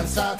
Qualche 0.00 0.39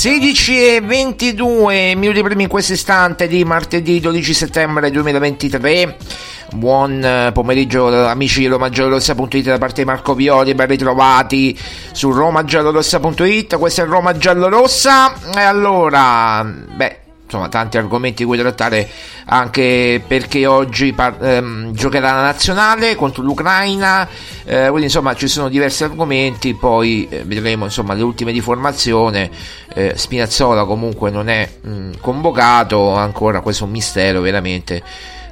16 0.00 0.76
e 0.76 0.80
22 0.80 1.94
minuti 1.94 2.22
primi 2.22 2.44
in 2.44 2.48
questo 2.48 2.72
istante 2.72 3.28
di 3.28 3.44
martedì 3.44 4.00
12 4.00 4.32
settembre 4.32 4.90
2023 4.90 5.96
buon 6.54 7.04
eh, 7.04 7.30
pomeriggio 7.34 8.06
amici 8.06 8.40
di 8.40 8.46
romagiallorossa.it 8.46 9.44
da 9.44 9.58
parte 9.58 9.82
di 9.82 9.86
Marco 9.86 10.14
Violi 10.14 10.54
ben 10.54 10.68
ritrovati 10.68 11.54
su 11.92 12.10
romagiallorossa.it 12.12 13.58
questo 13.58 13.82
è 13.82 13.84
Roma 13.84 14.16
Giallorossa. 14.16 15.12
E 15.36 15.40
allora 15.40 16.44
beh 16.44 16.99
insomma 17.30 17.48
tanti 17.48 17.78
argomenti 17.78 18.24
di 18.24 18.28
cui 18.28 18.36
trattare 18.36 18.88
anche 19.26 20.02
perché 20.04 20.46
oggi 20.46 20.92
par- 20.92 21.22
ehm, 21.24 21.72
giocherà 21.72 22.12
la 22.12 22.22
nazionale 22.22 22.96
contro 22.96 23.22
l'Ucraina 23.22 24.08
eh, 24.44 24.66
quindi 24.66 24.84
insomma 24.84 25.14
ci 25.14 25.28
sono 25.28 25.48
diversi 25.48 25.84
argomenti 25.84 26.54
poi 26.54 27.06
eh, 27.08 27.22
vedremo 27.24 27.64
insomma 27.64 27.94
le 27.94 28.02
ultime 28.02 28.32
di 28.32 28.40
formazione 28.40 29.30
eh, 29.74 29.92
Spinazzola 29.94 30.64
comunque 30.64 31.10
non 31.10 31.28
è 31.28 31.48
mh, 31.60 31.98
convocato 32.00 32.94
ancora 32.94 33.40
questo 33.40 33.62
è 33.62 33.66
un 33.66 33.72
mistero 33.72 34.20
veramente 34.20 34.82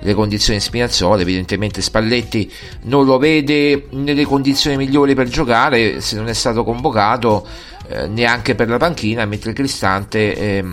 le 0.00 0.14
condizioni 0.14 0.60
di 0.60 0.64
Spinazzola, 0.64 1.20
evidentemente 1.20 1.82
Spalletti 1.82 2.48
non 2.82 3.04
lo 3.04 3.18
vede 3.18 3.88
nelle 3.90 4.24
condizioni 4.24 4.76
migliori 4.76 5.14
per 5.16 5.26
giocare 5.26 6.00
se 6.00 6.14
non 6.14 6.28
è 6.28 6.34
stato 6.34 6.62
convocato 6.62 7.44
eh, 7.88 8.06
neanche 8.06 8.54
per 8.54 8.68
la 8.68 8.76
panchina, 8.76 9.24
mentre 9.24 9.52
Cristante 9.52 10.36
eh, 10.36 10.64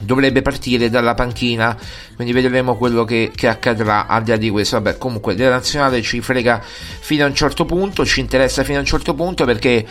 dovrebbe 0.00 0.42
partire 0.42 0.88
dalla 0.90 1.14
panchina, 1.14 1.76
quindi 2.16 2.32
vedremo 2.32 2.76
quello 2.76 3.04
che, 3.04 3.30
che 3.34 3.48
accadrà 3.48 4.06
al 4.06 4.22
di 4.22 4.30
là 4.30 4.36
di 4.36 4.50
questo. 4.50 4.80
Vabbè, 4.80 4.98
comunque 4.98 5.34
della 5.34 5.50
nazionale 5.50 6.02
ci 6.02 6.20
frega 6.20 6.60
fino 6.62 7.24
a 7.24 7.28
un 7.28 7.34
certo 7.34 7.64
punto, 7.64 8.04
ci 8.04 8.20
interessa 8.20 8.64
fino 8.64 8.78
a 8.78 8.80
un 8.80 8.86
certo 8.86 9.14
punto 9.14 9.44
perché 9.44 9.86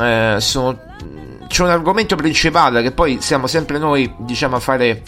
eh, 0.00 0.36
sono, 0.38 0.78
c'è 1.46 1.62
un 1.62 1.70
argomento 1.70 2.16
principale 2.16 2.82
che 2.82 2.92
poi 2.92 3.18
siamo 3.20 3.46
sempre 3.46 3.78
noi 3.78 4.12
diciamo 4.18 4.56
a 4.56 4.60
fare 4.60 5.02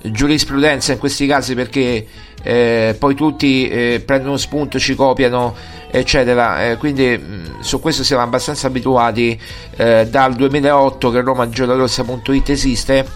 giurisprudenza 0.00 0.92
in 0.92 0.98
questi 0.98 1.26
casi 1.26 1.54
perché 1.54 2.06
eh, 2.42 2.96
poi 2.98 3.14
tutti 3.14 3.68
eh, 3.68 4.02
prendono 4.04 4.36
spunto, 4.36 4.78
ci 4.78 4.94
copiano, 4.94 5.54
eccetera. 5.90 6.70
Eh, 6.70 6.76
quindi 6.76 7.16
mh, 7.16 7.60
su 7.60 7.80
questo 7.80 8.04
siamo 8.04 8.22
abbastanza 8.22 8.68
abituati 8.68 9.38
eh, 9.76 10.06
dal 10.08 10.34
2008 10.34 11.10
che 11.10 11.20
RomaGiallorossa.it 11.20 12.48
esiste 12.50 13.06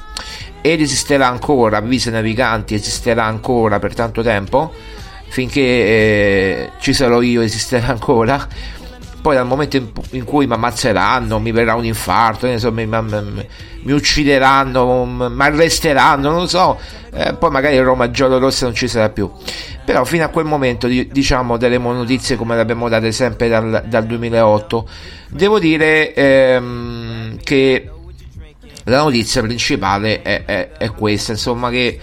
ed 0.62 0.80
esisterà 0.80 1.26
ancora, 1.28 1.76
avvisi 1.76 2.10
naviganti, 2.10 2.74
esisterà 2.74 3.24
ancora 3.24 3.78
per 3.78 3.94
tanto 3.94 4.22
tempo, 4.22 4.72
finché 5.28 5.60
eh, 5.60 6.70
ci 6.80 6.94
sarò 6.94 7.20
io 7.20 7.42
esisterà 7.42 7.88
ancora 7.88 8.48
poi 9.22 9.36
dal 9.36 9.46
momento 9.46 9.76
in, 9.76 9.88
in 10.10 10.24
cui 10.24 10.46
mi 10.46 10.54
ammazzeranno, 10.54 11.38
mi 11.38 11.52
verrà 11.52 11.76
un 11.76 11.84
infarto, 11.84 12.48
insomma, 12.48 12.84
mi, 12.84 13.02
mi, 13.02 13.46
mi 13.82 13.92
uccideranno, 13.92 15.04
mi 15.04 15.42
arresteranno, 15.44 16.28
non 16.28 16.40
lo 16.40 16.46
so, 16.48 16.78
eh, 17.14 17.32
poi 17.34 17.50
magari 17.50 17.78
Roma 17.78 18.10
Giallo 18.10 18.38
Rossa 18.38 18.66
non 18.66 18.74
ci 18.74 18.88
sarà 18.88 19.08
più. 19.10 19.30
Però 19.84 20.04
fino 20.04 20.24
a 20.24 20.28
quel 20.28 20.44
momento, 20.44 20.88
diciamo, 20.88 21.56
daremo 21.56 21.92
notizie 21.92 22.34
come 22.36 22.56
le 22.56 22.62
abbiamo 22.62 22.88
date 22.88 23.12
sempre 23.12 23.48
dal, 23.48 23.84
dal 23.86 24.06
2008. 24.06 24.88
Devo 25.28 25.60
dire 25.60 26.12
ehm, 26.14 27.38
che 27.44 27.88
la 28.84 29.02
notizia 29.02 29.42
principale 29.42 30.22
è, 30.22 30.44
è, 30.44 30.72
è, 30.72 30.90
questa, 30.90 31.32
insomma, 31.32 31.70
che 31.70 31.98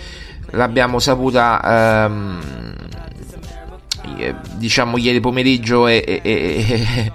l'abbiamo 0.51 0.99
saputa... 0.99 2.05
Ehm, 2.05 2.77
eh, 4.17 4.35
diciamo 4.55 4.97
ieri 4.97 5.19
pomeriggio 5.19 5.87
e, 5.87 6.03
e, 6.05 6.21
e, 6.23 7.11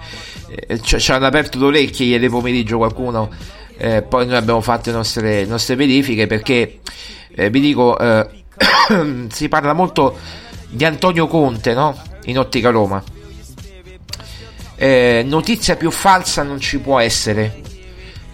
e 0.67 0.81
ci 0.81 1.11
hanno 1.11 1.25
aperto 1.25 1.59
le 1.59 1.65
orecchie 1.65 2.05
ieri 2.05 2.29
pomeriggio 2.29 2.77
qualcuno 2.77 3.29
eh, 3.77 4.01
poi 4.01 4.25
noi 4.25 4.37
abbiamo 4.37 4.61
fatto 4.61 4.89
le 4.89 4.95
nostre, 4.95 5.45
nostre 5.45 5.75
verifiche 5.75 6.25
perché 6.25 6.79
eh, 7.35 7.49
vi 7.49 7.59
dico 7.59 7.97
eh, 7.99 8.27
si 9.29 9.47
parla 9.49 9.73
molto 9.73 10.17
di 10.69 10.83
Antonio 10.85 11.27
Conte 11.27 11.73
no? 11.73 11.99
in 12.25 12.39
Ottica 12.39 12.69
Roma 12.69 13.03
eh, 14.75 15.23
notizia 15.25 15.75
più 15.75 15.91
falsa 15.91 16.43
non 16.43 16.59
ci 16.59 16.79
può 16.79 16.99
essere 16.99 17.61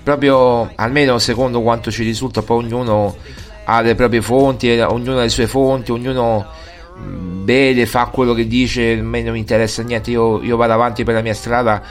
proprio 0.04 0.72
almeno 0.76 1.18
secondo 1.20 1.62
quanto 1.62 1.92
ci 1.92 2.04
risulta 2.04 2.42
poi 2.42 2.64
ognuno 2.64 3.16
ha 3.66 3.82
le 3.82 3.96
proprie 3.96 4.22
fonti 4.22 4.70
ognuno 4.80 5.20
ha 5.20 5.22
le 5.22 5.30
sue 5.30 5.48
fonti 5.48 5.92
ognuno 5.92 6.46
vede, 7.44 7.86
fa 7.86 8.06
quello 8.08 8.34
che 8.34 8.48
dice, 8.48 8.94
a 8.94 9.02
me 9.02 9.22
non 9.22 9.34
mi 9.34 9.40
interessa 9.40 9.84
niente, 9.84 10.12
io, 10.12 10.42
io 10.42 10.58
vado 10.58 10.74
avanti 10.74 11.04
per 11.04 11.16
la 11.16 11.22
mia 11.22 11.34
strada 11.34 11.82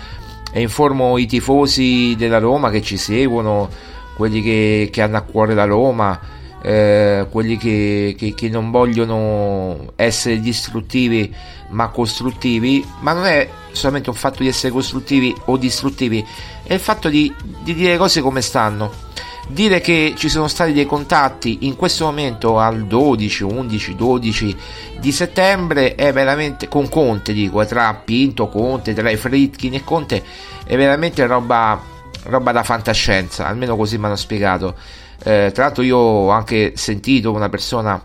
e 0.52 0.60
informo 0.60 1.18
i 1.18 1.26
tifosi 1.26 2.14
della 2.16 2.38
Roma 2.38 2.70
che 2.70 2.82
ci 2.82 2.96
seguono, 2.96 3.68
quelli 4.16 4.42
che, 4.42 4.88
che 4.92 5.02
hanno 5.02 5.16
a 5.16 5.22
cuore 5.22 5.54
la 5.54 5.64
Roma, 5.64 6.18
eh, 6.62 7.26
quelli 7.30 7.56
che, 7.56 8.14
che, 8.18 8.34
che, 8.34 8.48
non 8.48 8.70
vogliono 8.70 9.92
essere 9.96 10.40
distruttivi 10.40 11.34
ma 11.70 11.88
costruttivi, 11.88 12.84
ma 13.00 13.12
non 13.12 13.24
è 13.26 13.48
solamente 13.72 14.10
un 14.10 14.16
fatto 14.16 14.42
di 14.42 14.48
essere 14.48 14.72
costruttivi 14.72 15.34
o 15.46 15.56
distruttivi, 15.56 16.24
è 16.64 16.74
il 16.74 16.80
fatto 16.80 17.08
di, 17.08 17.32
di 17.62 17.74
dire 17.74 17.96
cose 17.96 18.20
come 18.20 18.42
stanno. 18.42 19.08
Dire 19.48 19.80
che 19.80 20.14
ci 20.16 20.28
sono 20.28 20.46
stati 20.46 20.72
dei 20.72 20.86
contatti 20.86 21.58
in 21.62 21.74
questo 21.74 22.04
momento 22.04 22.60
al 22.60 22.86
12, 22.86 23.42
11, 23.42 23.96
12 23.96 24.56
di 25.00 25.10
settembre 25.10 25.96
è 25.96 26.12
veramente 26.12 26.68
con 26.68 26.88
Conte 26.88 27.32
dico 27.32 27.64
tra 27.66 27.92
Pinto, 27.94 28.48
Conte, 28.48 28.94
tra 28.94 29.10
i 29.10 29.16
Fritkin 29.16 29.74
e 29.74 29.82
Conte 29.82 30.22
è 30.64 30.76
veramente 30.76 31.26
roba, 31.26 31.82
roba 32.24 32.52
da 32.52 32.62
fantascienza 32.62 33.48
almeno 33.48 33.74
così 33.74 33.98
mi 33.98 34.04
hanno 34.04 34.14
spiegato 34.14 34.76
eh, 35.22 35.50
tra 35.52 35.64
l'altro 35.64 35.82
io 35.82 35.96
ho 35.96 36.30
anche 36.30 36.72
sentito 36.76 37.32
una 37.32 37.48
persona 37.48 38.02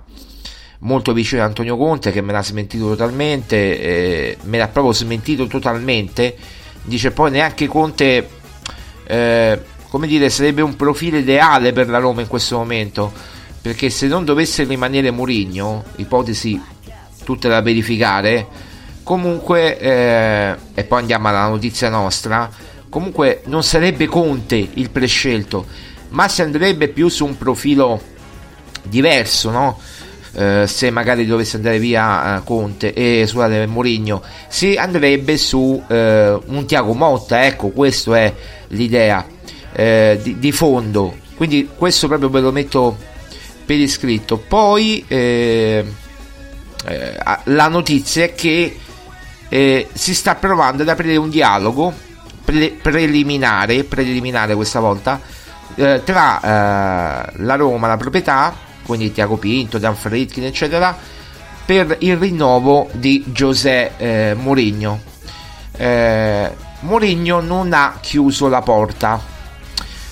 molto 0.79 1.13
vicina 1.13 1.43
a 1.43 1.45
Antonio 1.45 1.77
Conte 1.77 2.11
che 2.11 2.21
me 2.21 2.31
l'ha 2.31 2.43
smentito 2.43 2.87
totalmente 2.87 3.55
eh, 3.55 4.37
me 4.43 4.57
l'ha 4.57 4.67
proprio 4.67 4.93
smentito 4.93 5.47
totalmente 5.47 6.35
dice 6.83 7.11
poi 7.11 7.31
neanche 7.31 7.67
Conte 7.67 8.27
eh, 9.07 9.59
come 9.95 10.07
dire, 10.07 10.29
sarebbe 10.29 10.61
un 10.61 10.75
profilo 10.75 11.15
ideale 11.15 11.71
per 11.71 11.87
la 11.87 11.99
Roma 11.99 12.19
in 12.19 12.27
questo 12.27 12.57
momento. 12.57 13.13
Perché 13.61 13.89
se 13.89 14.07
non 14.07 14.25
dovesse 14.25 14.65
rimanere 14.65 15.09
Mourinho, 15.09 15.85
ipotesi 15.95 16.61
tutte 17.23 17.47
da 17.47 17.61
verificare, 17.61 18.45
comunque, 19.03 19.79
eh, 19.79 20.55
e 20.73 20.83
poi 20.83 20.99
andiamo 20.99 21.29
alla 21.29 21.47
notizia 21.47 21.87
nostra, 21.87 22.49
comunque 22.89 23.41
non 23.45 23.63
sarebbe 23.63 24.05
Conte 24.07 24.55
il 24.73 24.89
prescelto, 24.89 25.65
ma 26.09 26.27
si 26.27 26.41
andrebbe 26.41 26.87
più 26.87 27.07
su 27.07 27.25
un 27.25 27.37
profilo 27.37 28.01
diverso, 28.83 29.49
no? 29.49 29.79
Eh, 30.37 30.65
se 30.67 30.89
magari 30.89 31.25
dovesse 31.25 31.55
andare 31.55 31.79
via 31.79 32.37
eh, 32.37 32.43
Conte 32.43 32.93
e 32.93 33.21
eh, 33.21 33.27
scusate 33.27 33.67
Mourinho 33.67 34.21
si 34.49 34.75
andrebbe 34.75 35.37
su 35.37 35.81
eh, 35.87 36.37
un 36.47 36.65
Tiago 36.65 36.93
Motta 36.93 37.45
ecco 37.45 37.69
questa 37.69 38.17
è 38.17 38.33
l'idea 38.67 39.25
eh, 39.71 40.19
di, 40.21 40.37
di, 40.37 40.51
fondo. 40.51 41.15
Quindi 41.37 41.69
questo 41.73 42.07
proprio 42.07 42.29
ve 42.29 42.41
lo 42.41 42.51
metto 42.51 42.97
per 43.65 43.77
iscritto. 43.77 44.37
Poi 44.37 45.05
eh, 45.07 45.85
la 47.45 47.67
notizia 47.67 48.25
è 48.25 48.33
che 48.35 48.77
si 49.49 50.13
sta 50.13 50.35
provando 50.35 50.83
ad 50.83 50.89
aprire 50.89 51.17
un 51.17 51.29
dialogo 51.29 51.93
pre- 52.43 52.77
preliminare, 52.81 53.83
preliminare 53.83 54.55
questa 54.55 54.79
volta, 54.79 55.19
eh, 55.75 56.01
tra 56.03 56.39
eh, 56.39 57.31
la 57.37 57.55
Roma, 57.55 57.87
la 57.87 57.97
proprietà, 57.97 58.53
quindi 58.85 59.11
Tiago 59.11 59.37
Pinto, 59.37 59.77
Dan 59.77 59.95
Fritkin, 59.95 60.45
eccetera, 60.45 60.95
per 61.65 61.97
il 61.99 62.17
rinnovo 62.17 62.89
di 62.91 63.23
José 63.27 64.35
Mourinho. 64.37 65.01
Mourinho 66.79 67.41
non 67.41 67.73
ha 67.73 67.97
chiuso 67.99 68.47
la 68.47 68.61
porta 68.61 69.33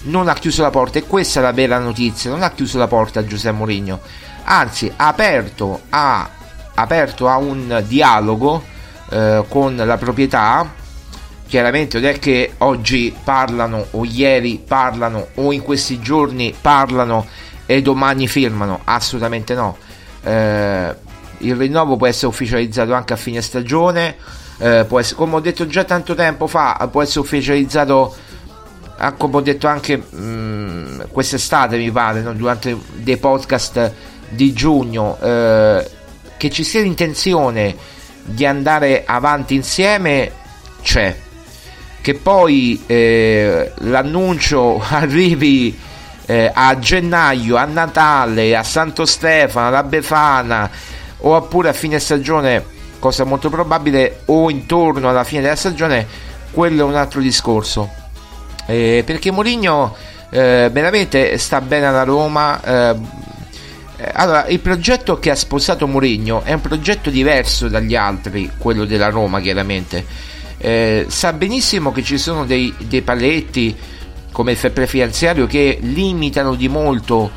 non 0.04 0.28
ha 0.28 0.34
chiuso 0.34 0.62
la 0.62 0.70
porta 0.70 1.00
e 1.00 1.04
questa 1.04 1.40
è 1.40 1.44
la 1.44 1.52
vera 1.52 1.78
notizia, 1.80 2.30
non 2.30 2.42
ha 2.42 2.52
chiuso 2.52 2.78
la 2.78 2.88
porta 2.88 3.20
a 3.20 3.26
Giuseppe 3.26 3.56
Mourinho, 3.56 4.00
anzi 4.44 4.92
ha 4.96 5.08
aperto 5.08 5.82
a, 5.90 6.28
aperto 6.74 7.28
a 7.28 7.38
un 7.38 7.84
dialogo 7.88 8.64
eh, 9.10 9.46
con 9.48 9.76
la 9.76 9.98
proprietà, 9.98 10.70
chiaramente 11.54 12.00
non 12.00 12.10
è 12.10 12.18
che 12.18 12.54
oggi 12.60 13.16
parlano 13.24 13.86
o 13.92 14.06
ieri 14.06 14.60
parlano 14.68 15.28
o 15.36 15.52
in 15.52 15.62
questi 15.62 16.00
giorni 16.00 16.52
parlano 16.60 17.28
e 17.68 17.80
domani 17.84 18.28
firmano, 18.28 18.80
assolutamente 18.86 19.54
no. 19.54 19.78
Eh, 20.24 20.96
il 21.38 21.56
rinnovo 21.56 21.96
può 21.96 22.08
essere 22.08 22.26
ufficializzato 22.26 22.94
anche 22.94 23.14
a 23.14 23.18
fine 23.18 23.40
stagione, 23.44 24.16
eh, 24.58 24.88
essere, 24.90 25.16
come 25.16 25.36
ho 25.36 25.40
detto 25.42 25.68
già 25.68 25.84
tanto 25.84 26.16
tempo 26.16 26.48
fa, 26.48 26.90
può 26.92 27.04
essere 27.04 27.20
ufficializzato 27.20 28.16
come 29.16 29.36
ho 29.36 29.42
detto 29.42 29.68
anche 29.68 29.98
mh, 29.98 30.18
mm, 30.18 31.00
quest'estate 31.12 31.78
mi 31.78 31.92
pare 31.92 32.22
no? 32.22 32.34
durante 32.34 32.76
dei 32.94 33.18
podcast 33.18 33.92
di 34.30 34.54
giugno 34.54 35.20
eh, 35.22 35.88
che 36.36 36.50
ci 36.50 36.64
sia 36.64 36.82
l'intenzione 36.82 37.76
di 38.24 38.44
andare 38.44 39.04
avanti 39.06 39.54
insieme 39.54 40.32
c'è 40.82 41.16
che 42.04 42.14
poi 42.16 42.84
eh, 42.86 43.72
l'annuncio 43.78 44.84
arrivi 44.88 45.76
eh, 46.26 46.52
a 46.54 46.78
gennaio 46.78 47.56
a 47.56 47.64
Natale 47.66 48.56
a 48.56 48.64
Santo 48.64 49.06
Stefano 49.06 49.68
alla 49.68 49.84
Befana 49.84 50.70
o 51.20 51.36
oppure 51.36 51.70
a 51.70 51.74
fine 51.74 52.00
stagione 52.00 52.64
cosa 53.00 53.24
molto 53.24 53.50
probabile 53.50 54.22
o 54.26 54.50
intorno 54.50 55.10
alla 55.10 55.24
fine 55.24 55.42
della 55.42 55.56
stagione 55.56 56.06
quello 56.52 56.82
è 56.82 56.84
un 56.84 56.96
altro 56.96 57.22
discorso 57.22 57.90
eh, 58.66 59.04
perché 59.06 59.32
Mourinho 59.32 59.96
eh, 60.34 60.70
veramente 60.72 61.38
sta 61.38 61.62
bene 61.62 61.86
alla 61.86 62.04
Roma. 62.04 62.62
Eh, 62.64 62.96
eh, 63.98 64.12
allora, 64.14 64.48
il 64.48 64.60
progetto 64.60 65.20
che 65.20 65.30
ha 65.30 65.36
sposato 65.36 65.88
Mourinho 65.88 66.42
è 66.44 66.54
un 66.54 66.62
progetto 66.62 67.12
diverso 67.12 67.68
dagli 67.68 67.96
altri, 67.96 68.50
quello 68.58 68.86
della 68.86 69.10
Roma 69.10 69.40
chiaramente. 69.42 70.32
Eh, 70.58 71.06
sa 71.10 71.34
benissimo 71.34 71.92
che 71.92 72.04
ci 72.04 72.18
sono 72.18 72.46
dei, 72.46 72.74
dei 72.78 73.02
paletti 73.02 73.76
come 74.32 74.52
il 74.52 74.58
fair 74.58 74.88
finanziario 74.88 75.46
che 75.46 75.78
limitano 75.82 76.56
di 76.56 76.68
molto 76.68 77.30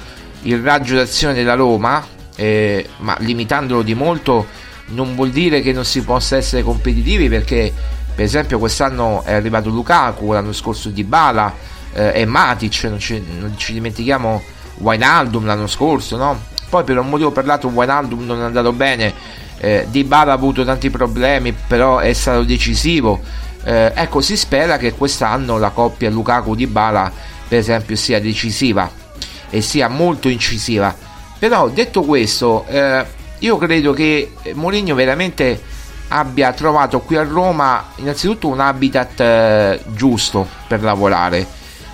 il 0.43 0.61
raggio 0.63 0.95
d'azione 0.95 1.35
della 1.35 1.55
Roma 1.55 2.05
eh, 2.37 2.87
ma 2.99 3.17
limitandolo 3.19 3.83
di 3.83 3.95
molto 3.95 4.47
non 4.89 5.15
vuol 5.15 5.31
dire 5.31 5.61
che 5.61 5.73
non 5.73 5.85
si 5.85 6.03
possa 6.03 6.37
essere 6.37 6.63
competitivi 6.63 7.29
perché 7.29 7.73
per 8.15 8.25
esempio 8.25 8.59
quest'anno 8.59 9.23
è 9.25 9.35
arrivato 9.35 9.69
Lukaku, 9.69 10.33
l'anno 10.33 10.53
scorso 10.53 10.89
Di 10.89 11.05
Bala 11.05 11.53
eh, 11.93 12.21
e 12.21 12.25
Matic, 12.25 12.85
non 12.85 12.99
ci, 12.99 13.23
non 13.39 13.55
ci 13.57 13.73
dimentichiamo 13.73 14.43
Wijnaldum 14.79 15.45
l'anno 15.45 15.67
scorso, 15.67 16.17
no? 16.17 16.41
Poi 16.69 16.85
per 16.85 16.99
un 16.99 17.09
motivo 17.09 17.29
o 17.29 17.33
per 17.33 17.45
l'altro 17.45 17.69
Wijnaldum 17.69 18.25
non 18.25 18.41
è 18.41 18.45
andato 18.45 18.73
bene, 18.73 19.13
eh, 19.59 19.87
Di 19.91 20.05
Bala 20.05 20.33
ha 20.33 20.35
avuto 20.35 20.65
tanti 20.65 20.91
problemi, 20.91 21.53
però 21.53 21.99
è 21.99 22.13
stato 22.13 22.43
decisivo. 22.43 23.21
Eh, 23.65 23.93
ecco, 23.95 24.21
si 24.21 24.37
spera 24.37 24.77
che 24.77 24.93
quest'anno 24.93 25.59
la 25.59 25.71
coppia 25.71 26.11
Lukaku-Di 26.11 26.67
Bala, 26.67 27.11
per 27.49 27.59
esempio, 27.59 27.97
sia 27.97 28.21
decisiva 28.21 28.91
e 29.51 29.61
sia 29.61 29.89
molto 29.89 30.29
incisiva. 30.29 30.95
Però 31.39 31.69
detto 31.69 32.03
questo, 32.03 32.65
eh, 32.69 33.05
io 33.39 33.59
credo 33.59 33.93
che 33.93 34.33
Mourinho 34.55 34.95
veramente 34.95 35.61
abbia 36.09 36.53
trovato 36.53 37.01
qui 37.01 37.17
a 37.17 37.25
Roma 37.25 37.89
innanzitutto 37.97 38.49
un 38.49 38.61
habitat 38.61 39.21
eh, 39.21 39.81
giusto 39.95 40.47
per 40.67 40.83
lavorare. 40.83 41.47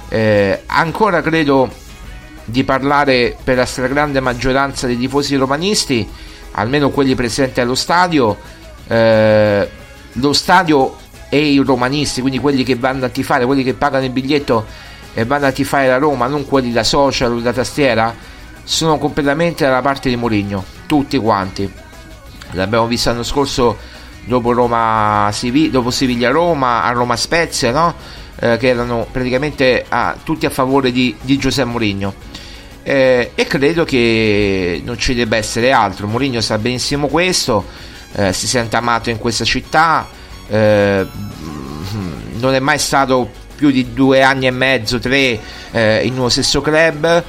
Eh, 0.08 0.62
ancora 0.66 1.22
credo 1.22 1.70
di 2.44 2.64
parlare 2.64 3.36
per 3.42 3.56
la 3.56 3.64
stragrande 3.64 4.20
maggioranza 4.20 4.86
dei 4.86 4.98
tifosi 4.98 5.36
romanisti, 5.36 6.08
almeno 6.52 6.90
quelli 6.90 7.14
presenti 7.14 7.60
allo 7.60 7.74
stadio. 7.74 8.36
Eh, 8.86 9.70
lo 10.12 10.32
stadio 10.32 10.96
e 11.28 11.52
i 11.52 11.58
romanisti, 11.58 12.20
quindi 12.20 12.38
quelli 12.38 12.62
che 12.62 12.76
vanno 12.76 13.06
a 13.06 13.08
tifare, 13.08 13.46
quelli 13.46 13.62
che 13.62 13.74
pagano 13.74 14.04
il 14.04 14.10
biglietto 14.10 14.66
e 15.14 15.24
vanno 15.24 15.46
a 15.46 15.52
tifare 15.52 15.88
la 15.88 15.96
Roma, 15.96 16.26
non 16.26 16.46
quelli 16.46 16.72
da 16.72 16.84
social 16.84 17.32
o 17.32 17.40
da 17.40 17.52
tastiera, 17.52 18.14
sono 18.62 18.98
completamente 18.98 19.64
dalla 19.64 19.80
parte 19.80 20.08
di 20.08 20.16
Mourinho, 20.16 20.62
tutti 20.86 21.16
quanti. 21.18 21.70
L'abbiamo 22.50 22.86
visto 22.86 23.08
l'anno 23.08 23.22
scorso 23.22 23.78
dopo, 24.26 24.52
Roma, 24.52 25.30
dopo 25.70 25.90
Siviglia 25.90 26.30
Roma, 26.30 26.82
a 26.84 26.92
Roma 26.92 27.16
Spezia, 27.16 27.72
no? 27.72 27.94
eh, 28.38 28.56
che 28.58 28.68
erano 28.68 29.06
praticamente 29.10 29.84
a, 29.88 30.16
tutti 30.22 30.46
a 30.46 30.50
favore 30.50 30.92
di, 30.92 31.14
di 31.20 31.38
Giuseppe 31.38 31.68
Mourinho. 31.68 32.14
Eh, 32.84 33.30
e 33.34 33.46
credo 33.46 33.84
che 33.84 34.82
non 34.84 34.98
ci 34.98 35.14
debba 35.14 35.36
essere 35.36 35.72
altro. 35.72 36.06
Mourinho 36.06 36.40
sa 36.40 36.58
benissimo 36.58 37.06
questo, 37.06 37.64
eh, 38.14 38.32
si 38.32 38.46
sente 38.46 38.76
amato 38.76 39.10
in 39.10 39.18
questa 39.18 39.44
città, 39.44 40.08
eh, 40.48 41.06
non 42.38 42.54
è 42.54 42.58
mai 42.58 42.78
stato 42.78 43.30
più 43.54 43.70
di 43.70 43.92
due 43.92 44.22
anni 44.22 44.46
e 44.46 44.50
mezzo, 44.50 44.98
tre 44.98 45.38
eh, 45.70 46.04
in 46.04 46.18
uno 46.18 46.28
stesso 46.28 46.60
club, 46.60 47.22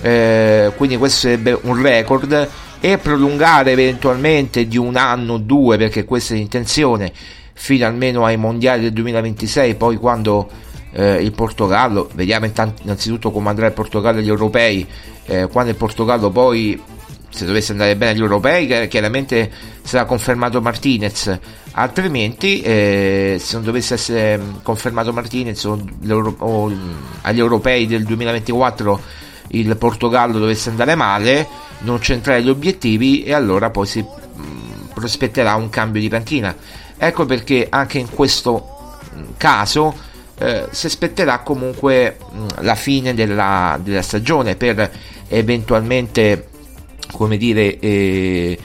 eh, 0.00 0.72
quindi 0.76 0.96
questo 0.96 1.20
sarebbe 1.20 1.56
un 1.62 1.80
record 1.80 2.48
e 2.80 2.98
prolungare 2.98 3.70
eventualmente 3.70 4.66
di 4.66 4.76
un 4.76 4.96
anno 4.96 5.34
o 5.34 5.38
due, 5.38 5.76
perché 5.76 6.04
questa 6.04 6.34
è 6.34 6.36
l'intenzione, 6.36 7.12
fino 7.52 7.86
almeno 7.86 8.24
ai 8.24 8.36
mondiali 8.36 8.82
del 8.82 8.92
2026, 8.92 9.76
poi 9.76 9.96
quando 9.96 10.50
eh, 10.98 11.22
il 11.22 11.32
Portogallo, 11.32 12.08
vediamo 12.14 12.46
innanzitutto 12.82 13.30
come 13.30 13.50
andrà 13.50 13.66
il 13.66 13.72
Portogallo 13.74 14.18
agli 14.18 14.28
europei, 14.28 14.86
eh, 15.26 15.46
quando 15.48 15.70
il 15.70 15.76
Portogallo 15.76 16.30
poi 16.30 16.82
se 17.28 17.44
dovesse 17.44 17.72
andare 17.72 17.96
bene 17.96 18.12
agli 18.12 18.22
europei 18.22 18.88
chiaramente 18.88 19.50
sarà 19.82 20.06
confermato 20.06 20.62
Martinez. 20.62 21.38
Altrimenti 21.72 22.62
eh, 22.62 23.36
se 23.38 23.54
non 23.56 23.64
dovesse 23.64 23.94
essere 23.94 24.40
confermato 24.62 25.12
Martinez 25.12 25.62
o, 25.64 25.78
o, 26.38 26.72
agli 27.20 27.38
europei 27.38 27.86
del 27.86 28.04
2024 28.04 29.00
il 29.48 29.76
Portogallo 29.76 30.38
dovesse 30.38 30.70
andare 30.70 30.94
male 30.94 31.46
non 31.80 32.00
centrare 32.00 32.42
gli 32.42 32.48
obiettivi 32.48 33.22
e 33.22 33.34
allora 33.34 33.68
poi 33.68 33.86
si 33.86 34.00
mh, 34.00 34.92
prospetterà 34.94 35.56
un 35.56 35.68
cambio 35.68 36.00
di 36.00 36.08
panchina. 36.08 36.56
Ecco 36.96 37.26
perché 37.26 37.66
anche 37.68 37.98
in 37.98 38.08
questo 38.08 38.94
caso 39.36 40.05
eh, 40.38 40.66
si 40.70 40.86
aspetterà 40.86 41.38
comunque 41.38 42.18
mh, 42.30 42.46
la 42.60 42.74
fine 42.74 43.14
della, 43.14 43.78
della, 43.82 44.02
stagione 44.02 44.54
per 44.54 44.90
eventualmente 45.28 46.48
come 47.12 47.36
dire 47.38 47.78
eh, 47.78 48.58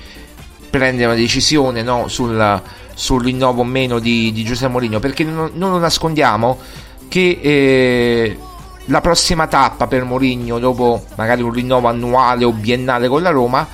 prendere 0.70 1.06
una 1.06 1.16
decisione 1.16 1.82
no, 1.82 2.08
sul, 2.08 2.62
sul, 2.94 3.24
rinnovo 3.24 3.62
o 3.62 3.64
meno 3.66 4.00
di, 4.00 4.32
di 4.34 4.44
Giuseppe 4.44 4.72
Mourinho 4.72 5.00
perché 5.00 5.24
non, 5.24 5.52
non 5.54 5.80
nascondiamo 5.80 6.60
che 7.08 7.40
eh, 7.42 8.38
la 8.86 9.00
prossima 9.00 9.48
tappa 9.48 9.88
per 9.88 10.04
Mourinho 10.04 10.60
dopo 10.60 11.06
magari 11.16 11.42
un 11.42 11.54
rinnovo 11.54 11.88
annuale 11.88 12.44
o 12.44 12.52
biennale 12.52 13.08
con 13.08 13.22
la 13.22 13.30
Roma 13.30 13.66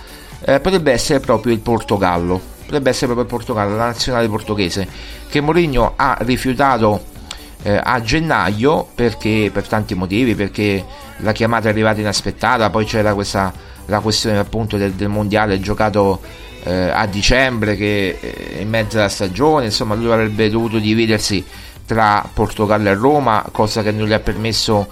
eh, 0.42 0.60
potrebbe 0.60 0.92
essere 0.92 1.20
proprio 1.20 1.51
il 1.51 1.60
Portogallo 1.60 2.39
potrebbe 2.63 2.89
essere 2.89 3.13
proprio 3.13 3.25
il 3.25 3.32
Portogallo 3.32 3.75
la 3.75 3.86
nazionale 3.86 4.27
portoghese 4.27 4.88
che 5.30 5.42
Mourinho 5.42 5.94
ha 5.96 6.18
rifiutato 6.22 7.16
eh, 7.64 7.80
a 7.82 8.02
gennaio 8.02 8.88
perché 8.94 9.50
per 9.52 9.68
tanti 9.68 9.96
motivi, 9.96 10.36
perché 10.36 10.86
la 11.18 11.32
chiamata 11.32 11.68
è 11.68 11.72
arrivata 11.72 12.00
inaspettata, 12.00 12.70
poi 12.70 12.86
c'era 12.86 13.14
questa 13.14 13.76
la 13.88 14.00
questione 14.00 14.38
appunto 14.38 14.78
del, 14.78 14.94
del 14.94 15.10
mondiale 15.10 15.60
giocato 15.60 16.22
eh, 16.64 16.90
a 16.90 17.06
dicembre 17.06 17.76
che 17.76 18.18
eh, 18.20 18.62
in 18.62 18.70
mezzo 18.70 18.98
alla 18.98 19.10
stagione, 19.10 19.66
insomma 19.66 19.96
lui 19.96 20.12
avrebbe 20.12 20.50
dovuto 20.50 20.78
dividersi 20.78 21.44
tra 21.86 22.28
Portogallo 22.32 22.90
e 22.90 22.94
Roma, 22.94 23.46
cosa 23.52 23.82
che 23.82 23.92
non 23.92 24.08
gli 24.08 24.14
ha 24.14 24.20
permesso 24.20 24.88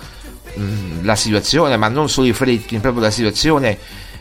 mh, 0.54 1.04
la 1.04 1.16
situazione, 1.16 1.78
ma 1.78 1.90
non 1.90 2.10
solo 2.10 2.28
i 2.28 2.34
fretti, 2.34 2.78
proprio 2.80 3.04
la 3.04 3.12
situazione 3.12 3.78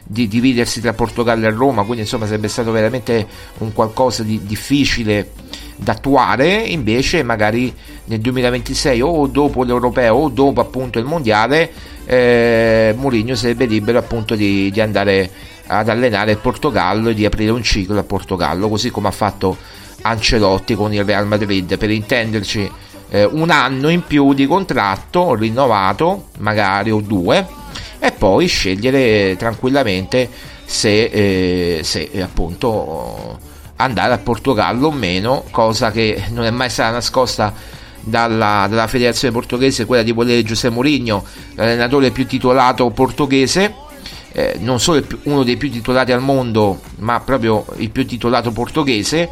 di 0.07 0.29
dividersi 0.29 0.81
tra 0.81 0.93
Portogallo 0.93 1.47
e 1.47 1.51
Roma, 1.51 1.85
quindi 1.85 2.03
insomma 2.03 2.27
sarebbe 2.27 2.49
stato 2.49 2.73
veramente 2.73 3.27
un 3.59 3.73
qualcosa 3.73 4.23
di 4.23 4.45
difficile 4.45 5.31
da 5.77 5.93
attuare, 5.93 6.57
invece 6.57 7.23
magari 7.23 7.75
nel 8.05 8.21
2026 8.21 9.01
o 9.01 9.27
dopo 9.27 9.65
l'europeo 9.65 10.15
o 10.15 10.29
dopo 10.29 10.61
appunto 10.61 10.99
il 10.99 11.05
mondiale 11.05 11.71
eh, 12.07 12.95
Mourinho 12.97 13.35
sarebbe 13.35 13.65
libero 13.65 13.99
appunto 13.99 14.35
di, 14.35 14.71
di, 14.71 14.81
andare 14.81 15.31
ad 15.67 15.89
allenare 15.89 16.33
il 16.33 16.39
Portogallo 16.39 17.09
e 17.09 17.15
di 17.15 17.25
aprire 17.25 17.51
un 17.51 17.63
ciclo 17.63 17.99
a 17.99 18.05
Portogallo, 18.05 18.69
così 18.69 18.91
come 18.91 19.09
ha 19.09 19.13
fatto 19.13 19.57
Ancelotti 20.03 20.75
con 20.75 20.93
il 20.93 21.05
Real 21.05 21.27
Madrid, 21.27 21.79
per 21.79 21.91
intenderci 21.91 22.71
eh, 23.09 23.25
un 23.25 23.51
anno 23.51 23.89
in 23.89 24.03
più 24.03 24.35
di 24.35 24.47
contratto 24.47 25.35
rinnovato, 25.35 26.27
magari 26.39 26.91
o 26.91 27.01
due 27.01 27.47
e 27.99 28.13
poi 28.13 28.47
scegliere 28.47 29.35
tranquillamente 29.39 30.29
se, 30.67 31.05
eh, 31.05 31.81
se 31.83 32.11
appunto 32.21 33.39
andare 33.77 34.13
a 34.13 34.19
Portogallo 34.19 34.89
o 34.89 34.93
meno, 34.93 35.45
cosa 35.51 35.91
che 35.91 36.25
non 36.31 36.45
è 36.45 36.51
mai 36.51 36.71
stata 36.71 36.93
nascosta 36.93 37.53
dalla, 38.01 38.67
dalla 38.69 38.87
federazione 38.87 39.33
portoghese, 39.33 39.85
quella 39.87 40.03
di 40.03 40.13
volere 40.13 40.43
Giuseppe 40.43 40.75
Mourinho, 40.75 41.25
l'allenatore 41.55 42.11
più 42.11 42.27
titolato 42.27 42.91
portoghese. 42.91 43.83
Eh, 44.37 44.57
non 44.59 44.81
solo 44.81 45.01
uno 45.25 45.45
dei 45.45 45.57
più 45.57 45.71
titolati 45.71 46.11
al 46.11 46.21
mondo, 46.21 46.81
ma 46.99 47.21
proprio 47.21 47.65
il 47.77 47.91
più 47.91 48.05
titolato 48.05 48.51
portoghese, 48.51 49.31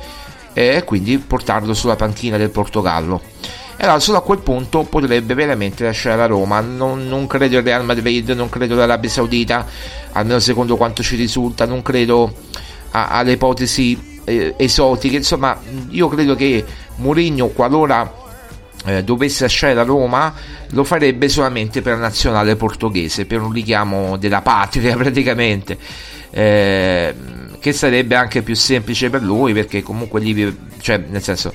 e 0.53 0.77
eh, 0.77 0.85
quindi 0.85 1.19
portarlo 1.19 1.75
sulla 1.75 1.97
panchina 1.97 2.37
del 2.37 2.51
Portogallo 2.51 3.21
e 3.83 3.85
allora 3.87 3.99
solo 3.99 4.19
a 4.19 4.23
quel 4.23 4.39
punto 4.39 4.85
potrebbe 4.85 5.35
veramente 5.35 5.83
lasciare 5.83 6.17
la 6.17 6.27
Roma. 6.27 6.61
Non, 6.61 7.09
non 7.09 7.27
credo 7.27 7.57
il 7.57 7.65
Real 7.65 7.85
Madrid, 7.85 8.31
non 8.31 8.49
credo 8.49 8.77
l'Arabia 8.77 9.11
Saudita, 9.11 9.67
almeno 10.13 10.39
secondo 10.39 10.77
quanto 10.77 11.03
ci 11.03 11.17
risulta, 11.17 11.67
non 11.67 11.83
credo 11.83 12.33
alle 12.93 13.33
ipotesi 13.33 14.12
eh, 14.25 14.55
esotiche. 14.57 15.17
Insomma, 15.17 15.59
io 15.91 16.09
credo 16.09 16.35
che 16.35 16.65
Mourinho, 16.97 17.49
qualora 17.49 18.21
eh, 18.85 19.05
dovesse 19.05 19.45
lasciare 19.45 19.75
la 19.75 19.83
Roma, 19.83 20.35
lo 20.71 20.85
farebbe 20.85 21.29
solamente 21.29 21.83
per 21.83 21.95
la 21.95 22.01
nazionale 22.01 22.57
portoghese, 22.57 23.27
per 23.27 23.41
un 23.41 23.53
richiamo 23.53 24.17
della 24.17 24.43
patria 24.43 24.95
praticamente. 24.97 25.79
Eh, 26.31 27.15
che 27.59 27.73
sarebbe 27.73 28.17
anche 28.17 28.43
più 28.43 28.57
semplice 28.57 29.09
per 29.09 29.23
lui 29.23 29.53
perché 29.53 29.83
comunque 29.83 30.19
lì 30.19 30.33
vive, 30.33 30.57
cioè 30.81 30.97
nel 30.97 31.23
senso 31.23 31.55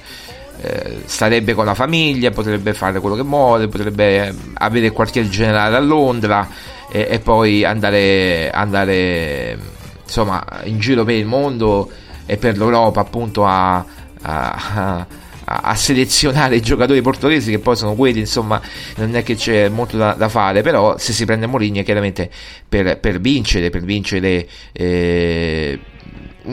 eh, 0.62 1.02
starebbe 1.06 1.54
con 1.54 1.66
la 1.66 1.74
famiglia, 1.74 2.32
potrebbe 2.32 2.74
fare 2.74 3.00
quello 3.00 3.16
che 3.16 3.24
vuole, 3.24 3.68
potrebbe 3.68 4.34
avere 4.54 4.86
il 4.86 4.92
quartier 4.92 5.28
generale 5.28 5.76
a 5.76 5.80
Londra 5.80 6.48
e, 6.90 7.08
e 7.10 7.20
poi 7.20 7.66
andare, 7.66 8.50
andare 8.50 9.58
insomma 10.04 10.44
in 10.64 10.80
giro 10.80 11.04
per 11.04 11.16
il 11.16 11.26
mondo 11.26 11.92
e 12.28 12.38
per 12.38 12.56
l'Europa 12.58 13.02
appunto 13.02 13.44
a, 13.46 13.78
a, 13.78 13.86
a, 14.22 15.08
a, 15.46 15.76
selezionare 15.76 16.58
i 16.58 16.62
giocatori 16.62 17.02
portoghesi 17.02 17.50
che 17.50 17.60
poi 17.60 17.76
sono 17.76 17.96
quelli 17.96 18.20
insomma 18.20 18.62
non 18.98 19.16
è 19.16 19.24
che 19.24 19.34
c'è 19.34 19.70
molto 19.70 19.98
da, 19.98 20.14
da 20.14 20.30
fare 20.30 20.62
però 20.62 20.96
se 21.00 21.12
si 21.12 21.26
prende 21.26 21.48
Mourinho 21.48 21.82
chiaramente 21.82 22.30
per, 22.70 23.00
per 23.00 23.20
vincere 23.20 23.72
per 23.72 23.82
vincere 23.82 24.48
eh, 24.74 25.80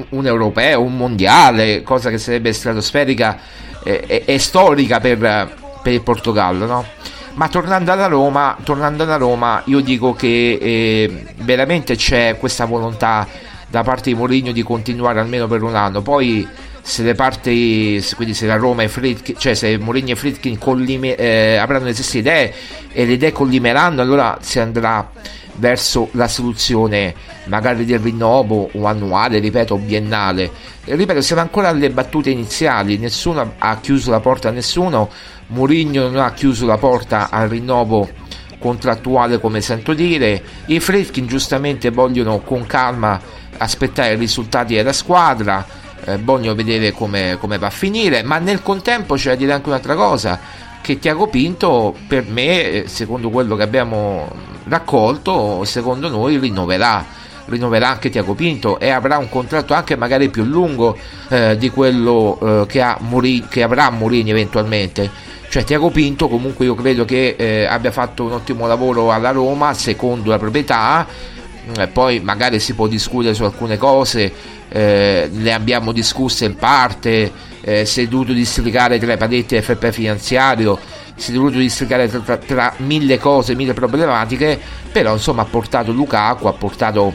un 0.08 0.26
europeo 0.26 0.80
un 0.80 0.96
mondiale 0.96 1.82
cosa 1.82 2.08
che 2.08 2.18
sarebbe 2.18 2.52
stratosferica 2.52 3.38
è, 3.84 4.22
è 4.24 4.38
storica 4.38 4.98
per, 4.98 5.18
per, 5.82 5.92
il 5.92 6.02
Portogallo, 6.02 6.66
no? 6.66 6.84
Ma 7.34 7.48
tornando 7.48 7.92
alla 7.92 8.06
Roma, 8.06 8.56
tornando 8.62 9.02
alla 9.02 9.16
Roma 9.16 9.62
io 9.66 9.80
dico 9.80 10.14
che 10.14 10.58
eh, 10.60 11.24
veramente 11.38 11.96
c'è 11.96 12.36
questa 12.38 12.64
volontà 12.64 13.26
da 13.74 13.82
parte 13.82 14.10
di 14.10 14.14
Mourinho 14.14 14.52
di 14.52 14.62
continuare 14.62 15.18
almeno 15.18 15.48
per 15.48 15.64
un 15.64 15.74
anno. 15.74 16.00
Poi 16.00 16.46
se 16.80 17.02
le 17.02 17.16
parti, 17.16 18.00
quindi 18.14 18.32
se 18.32 18.46
la 18.46 18.54
Roma 18.54 18.84
e 18.84 18.88
Fritkin, 18.88 19.34
cioè 19.36 19.54
se 19.54 19.76
Mourinho 19.78 20.12
e 20.12 20.14
Fritkin 20.14 20.58
collime, 20.58 21.16
eh, 21.16 21.56
avranno 21.56 21.86
le 21.86 21.92
stesse 21.92 22.18
idee 22.18 22.54
e 22.92 23.04
le 23.04 23.14
idee 23.14 23.32
collimeranno, 23.32 24.00
allora 24.00 24.38
si 24.40 24.60
andrà 24.60 25.10
verso 25.56 26.08
la 26.12 26.28
soluzione 26.28 27.14
magari 27.46 27.84
del 27.84 27.98
rinnovo 27.98 28.70
o 28.72 28.86
annuale, 28.86 29.40
ripeto, 29.40 29.76
biennale. 29.76 30.52
Ripeto, 30.84 31.20
siamo 31.20 31.42
ancora 31.42 31.66
alle 31.70 31.90
battute 31.90 32.30
iniziali, 32.30 32.96
nessuno 32.96 33.54
ha 33.58 33.80
chiuso 33.80 34.12
la 34.12 34.20
porta 34.20 34.50
a 34.50 34.52
nessuno, 34.52 35.10
Mourinho 35.48 36.08
non 36.08 36.22
ha 36.22 36.32
chiuso 36.32 36.64
la 36.64 36.78
porta 36.78 37.28
al 37.28 37.48
rinnovo 37.48 38.08
contrattuale 38.56 39.40
come 39.40 39.60
sento 39.60 39.92
dire, 39.92 40.42
i 40.66 40.80
Fritkin 40.80 41.26
giustamente 41.26 41.90
vogliono 41.90 42.38
con 42.38 42.64
calma 42.66 43.20
aspettare 43.58 44.14
i 44.14 44.16
risultati 44.16 44.74
della 44.74 44.92
squadra, 44.92 45.66
eh, 46.04 46.18
vogliono 46.18 46.54
vedere 46.54 46.92
come, 46.92 47.36
come, 47.40 47.58
va 47.58 47.68
a 47.68 47.70
finire, 47.70 48.22
ma 48.22 48.38
nel 48.38 48.62
contempo 48.62 49.14
c'è 49.14 49.30
da 49.30 49.36
dire 49.36 49.52
anche 49.52 49.68
un'altra 49.68 49.94
cosa, 49.94 50.38
che 50.80 50.98
Tiago 50.98 51.28
Pinto 51.28 51.94
per 52.06 52.26
me, 52.26 52.70
eh, 52.70 52.88
secondo 52.88 53.30
quello 53.30 53.56
che 53.56 53.62
abbiamo 53.62 54.30
raccolto, 54.64 55.64
secondo 55.64 56.08
noi 56.08 56.38
rinnoverà 56.38 57.22
rinnoverà 57.46 57.88
anche 57.90 58.10
Tiago 58.10 58.34
Pinto 58.34 58.78
e 58.78 58.90
avrà 58.90 59.18
un 59.18 59.28
contratto 59.28 59.74
anche 59.74 59.96
magari 59.96 60.28
più 60.30 60.44
lungo 60.44 60.96
eh, 61.28 61.56
di 61.56 61.70
quello 61.70 62.38
eh, 62.40 62.66
che, 62.66 62.80
ha 62.80 62.96
Muri- 63.00 63.46
che 63.48 63.62
avrà 63.62 63.90
Mourinho 63.90 64.30
eventualmente. 64.30 65.10
Cioè 65.48 65.64
Tiago 65.64 65.90
Pinto 65.90 66.28
comunque 66.28 66.64
io 66.64 66.74
credo 66.74 67.04
che 67.04 67.36
eh, 67.38 67.64
abbia 67.64 67.92
fatto 67.92 68.24
un 68.24 68.32
ottimo 68.32 68.66
lavoro 68.66 69.12
alla 69.12 69.30
Roma 69.30 69.72
secondo 69.74 70.30
la 70.30 70.38
proprietà 70.38 71.06
eh, 71.78 71.88
poi 71.88 72.20
magari 72.20 72.60
si 72.60 72.74
può 72.74 72.86
discutere 72.86 73.34
su 73.34 73.44
alcune 73.44 73.76
cose 73.76 74.32
eh, 74.68 75.28
le 75.32 75.52
abbiamo 75.52 75.92
discusse 75.92 76.44
in 76.44 76.56
parte 76.56 77.32
eh, 77.60 77.84
si 77.84 78.02
è 78.02 78.06
dovuto 78.06 78.32
districare 78.32 78.98
tra 78.98 79.12
i 79.12 79.16
padetti 79.16 79.60
FP 79.60 79.90
finanziario 79.90 80.78
si 81.16 81.30
è 81.30 81.34
dovuto 81.34 81.58
districare 81.58 82.08
tra, 82.08 82.20
tra, 82.20 82.36
tra, 82.36 82.74
mille 82.78 83.18
cose, 83.18 83.54
mille 83.54 83.72
problematiche, 83.72 84.58
però 84.90 85.12
insomma 85.12 85.42
ha 85.42 85.46
portato 85.46 85.92
Lukaku, 85.92 86.46
ha 86.46 86.52
portato 86.52 87.14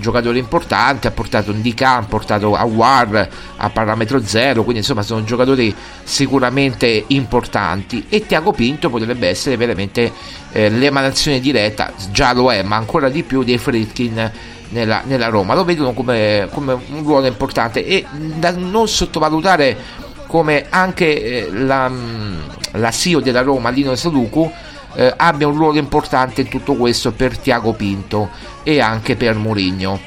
giocatori 0.00 0.38
importanti, 0.38 1.06
ha 1.06 1.10
portato 1.10 1.52
Ndika, 1.52 1.96
ha 1.96 2.02
portato 2.02 2.54
Awar 2.54 3.28
a 3.56 3.70
parametro 3.70 4.22
zero, 4.24 4.62
quindi 4.62 4.80
insomma 4.80 5.02
sono 5.02 5.24
giocatori 5.24 5.74
sicuramente 6.02 7.04
importanti. 7.08 8.06
E 8.08 8.26
Tiago 8.26 8.52
Pinto 8.52 8.90
potrebbe 8.90 9.28
essere 9.28 9.56
veramente 9.56 10.12
eh, 10.52 10.68
l'emanazione 10.70 11.40
diretta, 11.40 11.92
già 12.10 12.32
lo 12.32 12.52
è, 12.52 12.62
ma 12.62 12.76
ancora 12.76 13.08
di 13.08 13.22
più 13.22 13.42
dei 13.42 13.58
Fritkin 13.58 14.32
nella, 14.70 15.02
nella 15.04 15.28
Roma, 15.28 15.54
lo 15.54 15.64
vedono 15.64 15.92
come, 15.92 16.48
come 16.52 16.72
un 16.72 17.02
ruolo 17.02 17.26
importante. 17.26 17.84
E 17.84 18.04
da 18.10 18.50
non 18.50 18.88
sottovalutare 18.88 20.06
come 20.26 20.66
anche 20.68 21.46
eh, 21.46 21.48
la, 21.52 21.88
mm, 21.88 22.38
la 22.72 22.90
CEO 22.90 23.20
della 23.20 23.42
Roma, 23.42 23.70
Lino 23.70 23.94
Saluku, 23.94 24.50
eh, 24.94 25.12
abbia 25.16 25.46
un 25.46 25.56
ruolo 25.56 25.78
importante 25.78 26.42
in 26.42 26.48
tutto 26.48 26.74
questo 26.74 27.12
per 27.12 27.38
Tiago 27.38 27.72
Pinto 27.72 28.30
e 28.62 28.80
anche 28.80 29.16
per 29.16 29.34
Mourinho. 29.34 30.00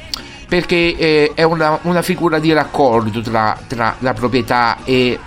Perché 0.48 0.96
eh, 0.98 1.32
è 1.34 1.44
una, 1.44 1.80
una, 1.84 2.02
figura 2.02 2.38
di 2.40 2.52
raccordo 2.52 3.22
tra, 3.22 3.58
tra 3.68 3.96
la 4.00 4.14
proprietà 4.14 4.80
e, 4.84 5.18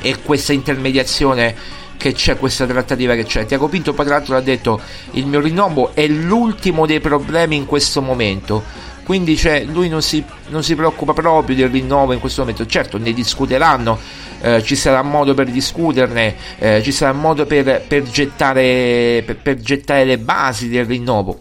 e, 0.00 0.22
questa 0.22 0.52
intermediazione 0.52 1.54
che 1.96 2.12
c'è, 2.12 2.38
questa 2.38 2.64
trattativa 2.64 3.14
che 3.14 3.24
c'è. 3.24 3.46
Tiago 3.46 3.66
Pinto 3.66 3.92
poi 3.92 4.04
tra 4.04 4.16
l'altro 4.16 4.36
ha 4.36 4.40
detto 4.40 4.80
il 5.12 5.26
mio 5.26 5.40
rinnovo 5.40 5.90
è 5.92 6.06
l'ultimo 6.06 6.86
dei 6.86 7.00
problemi 7.00 7.56
in 7.56 7.66
questo 7.66 8.00
momento. 8.00 8.62
Quindi 9.02 9.36
cioè, 9.36 9.64
lui 9.64 9.88
non 9.88 10.02
si, 10.02 10.22
non 10.48 10.62
si, 10.62 10.74
preoccupa 10.76 11.14
proprio 11.14 11.56
del 11.56 11.70
rinnovo 11.70 12.12
in 12.12 12.20
questo 12.20 12.42
momento. 12.42 12.66
Certo 12.66 12.98
ne 12.98 13.12
discuteranno 13.12 13.98
eh, 14.40 14.62
ci 14.62 14.76
sarà 14.76 15.02
modo 15.02 15.34
per 15.34 15.46
discuterne 15.46 16.34
eh, 16.58 16.82
ci 16.82 16.92
sarà 16.92 17.12
modo 17.12 17.46
per, 17.46 17.82
per, 17.86 18.02
gettare, 18.02 19.22
per, 19.24 19.36
per 19.36 19.56
gettare 19.56 20.04
le 20.04 20.18
basi 20.18 20.68
del 20.68 20.86
rinnovo. 20.86 21.40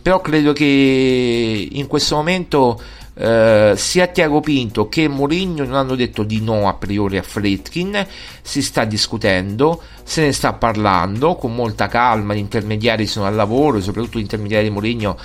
Però 0.00 0.20
credo 0.20 0.52
che 0.52 1.68
in 1.70 1.86
questo 1.86 2.16
momento 2.16 2.80
eh, 3.18 3.72
sia 3.76 4.06
Tiago 4.06 4.40
Pinto 4.40 4.88
che 4.88 5.08
Mourinho 5.08 5.64
non 5.64 5.74
hanno 5.74 5.96
detto 5.96 6.22
di 6.22 6.40
no 6.40 6.68
a 6.68 6.74
priori 6.74 7.18
a 7.18 7.22
Fritkin, 7.22 8.06
si 8.42 8.62
sta 8.62 8.84
discutendo, 8.84 9.82
se 10.04 10.22
ne 10.22 10.32
sta 10.32 10.52
parlando 10.52 11.34
con 11.34 11.54
molta 11.54 11.88
calma, 11.88 12.34
gli 12.34 12.38
intermediari 12.38 13.06
sono 13.06 13.26
al 13.26 13.34
lavoro, 13.34 13.80
soprattutto 13.80 14.18
gli 14.18 14.22
intermediari 14.22 14.64
di 14.64 14.70
Mourinho 14.70 15.18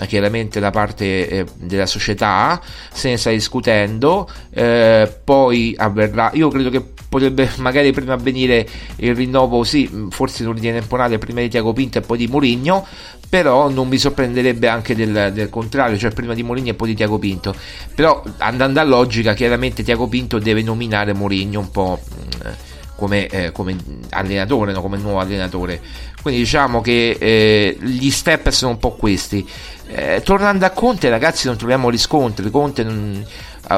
eh, 0.00 0.06
chiaramente 0.06 0.60
da 0.60 0.70
parte 0.70 1.28
eh, 1.28 1.46
della 1.54 1.86
società, 1.86 2.60
se 2.92 3.10
ne 3.10 3.16
sta 3.16 3.30
discutendo, 3.30 4.30
eh, 4.50 5.10
poi 5.24 5.74
avverrà, 5.76 6.30
io 6.34 6.48
credo 6.48 6.70
che 6.70 6.84
potrebbe 7.08 7.50
magari 7.58 7.92
prima 7.92 8.14
avvenire 8.14 8.66
il 8.96 9.14
rinnovo, 9.14 9.64
sì, 9.64 10.08
forse 10.10 10.42
in 10.42 10.48
ordine 10.48 10.78
temporale 10.78 11.18
prima 11.18 11.40
di 11.40 11.48
Tiago 11.48 11.72
Pinto 11.72 11.98
e 11.98 12.00
poi 12.02 12.18
di 12.18 12.26
Mourinho, 12.26 12.86
però 13.28 13.68
non 13.68 13.88
mi 13.88 13.98
sorprenderebbe 13.98 14.68
anche 14.68 14.94
del, 14.94 15.30
del, 15.32 15.48
contrario, 15.50 15.96
cioè 15.98 16.10
prima 16.10 16.34
di 16.34 16.42
Mourinho 16.42 16.70
e 16.70 16.74
poi 16.74 16.88
di 16.88 16.94
Tiago 16.94 17.18
Pinto. 17.18 17.54
Però 17.94 18.22
andando 18.38 18.80
a 18.80 18.84
logica, 18.84 19.34
chiaramente 19.34 19.82
Tiago 19.82 20.06
Pinto 20.06 20.38
deve 20.38 20.62
nominare 20.62 21.12
Mourinho 21.12 21.60
un 21.60 21.70
po' 21.70 21.98
mm, 22.00 22.50
come, 22.96 23.26
eh, 23.28 23.52
come 23.52 23.76
allenatore, 24.10 24.72
no? 24.72 24.80
come 24.80 24.96
nuovo 24.98 25.20
allenatore. 25.20 25.80
Quindi 26.22 26.40
diciamo 26.40 26.80
che 26.80 27.16
eh, 27.18 27.76
gli 27.80 28.10
step 28.10 28.48
sono 28.50 28.72
un 28.72 28.78
po' 28.78 28.92
questi. 28.92 29.48
Eh, 29.86 30.20
tornando 30.24 30.64
a 30.66 30.70
Conte, 30.70 31.08
ragazzi, 31.08 31.46
non 31.46 31.56
troviamo 31.56 31.90
riscontri. 31.90 32.50
Conte 32.50 32.84
non... 32.84 33.24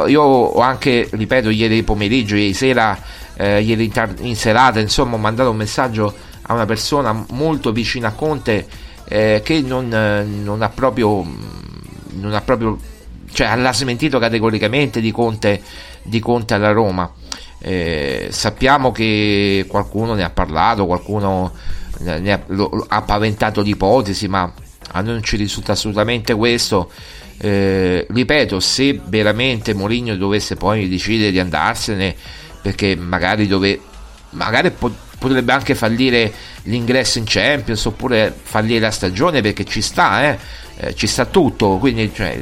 io 0.07 0.23
ho 0.23 0.61
anche, 0.61 1.09
ripeto, 1.11 1.51
ieri 1.51 1.83
pomeriggio, 1.83 2.35
ieri 2.35 2.55
sera, 2.55 2.99
eh, 3.37 3.61
ieri 3.61 3.85
in, 3.85 3.93
tar- 3.93 4.15
in 4.21 4.37
serata, 4.37 4.81
insomma, 4.81 5.15
ho 5.15 5.19
mandato 5.19 5.51
un 5.51 5.57
messaggio 5.57 6.15
a 6.51 6.55
una 6.55 6.67
persona 6.67 7.25
molto 7.31 7.71
vicina 7.71 8.09
a 8.09 8.13
Conte 8.13 8.67
eh, 9.05 9.41
che 9.45 9.61
non, 9.61 9.89
non, 9.89 10.63
ha 10.63 10.69
proprio 10.69 11.25
non 12.13 12.35
ha 12.35 12.41
proprio 12.41 12.77
cioè 13.33 13.55
l'ha 13.57 13.73
smentito 13.73 14.19
categoricamente 14.19 15.01
di 15.01 15.13
Conte, 15.13 15.63
di 16.03 16.19
Conte 16.19 16.55
alla 16.55 16.73
Roma 16.73 17.11
eh, 17.61 18.29
sappiamo 18.31 18.91
che 18.91 19.65
qualcuno 19.69 20.15
ne 20.15 20.25
ha 20.25 20.31
parlato 20.31 20.87
qualcuno 20.87 21.53
ha, 22.07 22.43
lo, 22.47 22.85
ha 22.89 23.03
paventato 23.03 23.61
l'ipotesi 23.61 24.29
ma 24.29 24.53
a 24.93 25.01
noi 25.01 25.13
non 25.13 25.23
ci 25.23 25.37
risulta 25.37 25.73
assolutamente 25.73 26.35
questo 26.35 26.91
eh, 27.39 28.07
ripeto 28.09 28.61
se 28.61 29.01
veramente 29.05 29.75
Mourinho 29.75 30.17
dovesse 30.17 30.57
poi 30.57 30.89
decidere 30.89 31.31
di 31.31 31.39
andarsene 31.39 32.15
perché 32.61 32.97
magari 32.97 33.47
dove 33.47 33.81
magari 34.31 34.71
po- 34.71 35.09
potrebbe 35.21 35.53
anche 35.53 35.75
fallire 35.75 36.33
l'ingresso 36.65 37.19
in 37.19 37.25
Champions 37.27 37.85
oppure 37.85 38.35
fallire 38.43 38.81
la 38.81 38.91
stagione 38.91 39.43
perché 39.43 39.65
ci 39.65 39.83
sta, 39.83 40.25
eh? 40.25 40.39
Eh, 40.77 40.95
ci 40.95 41.07
sta 41.07 41.27
tutto, 41.27 41.77
quindi 41.77 42.11
cioè, 42.15 42.41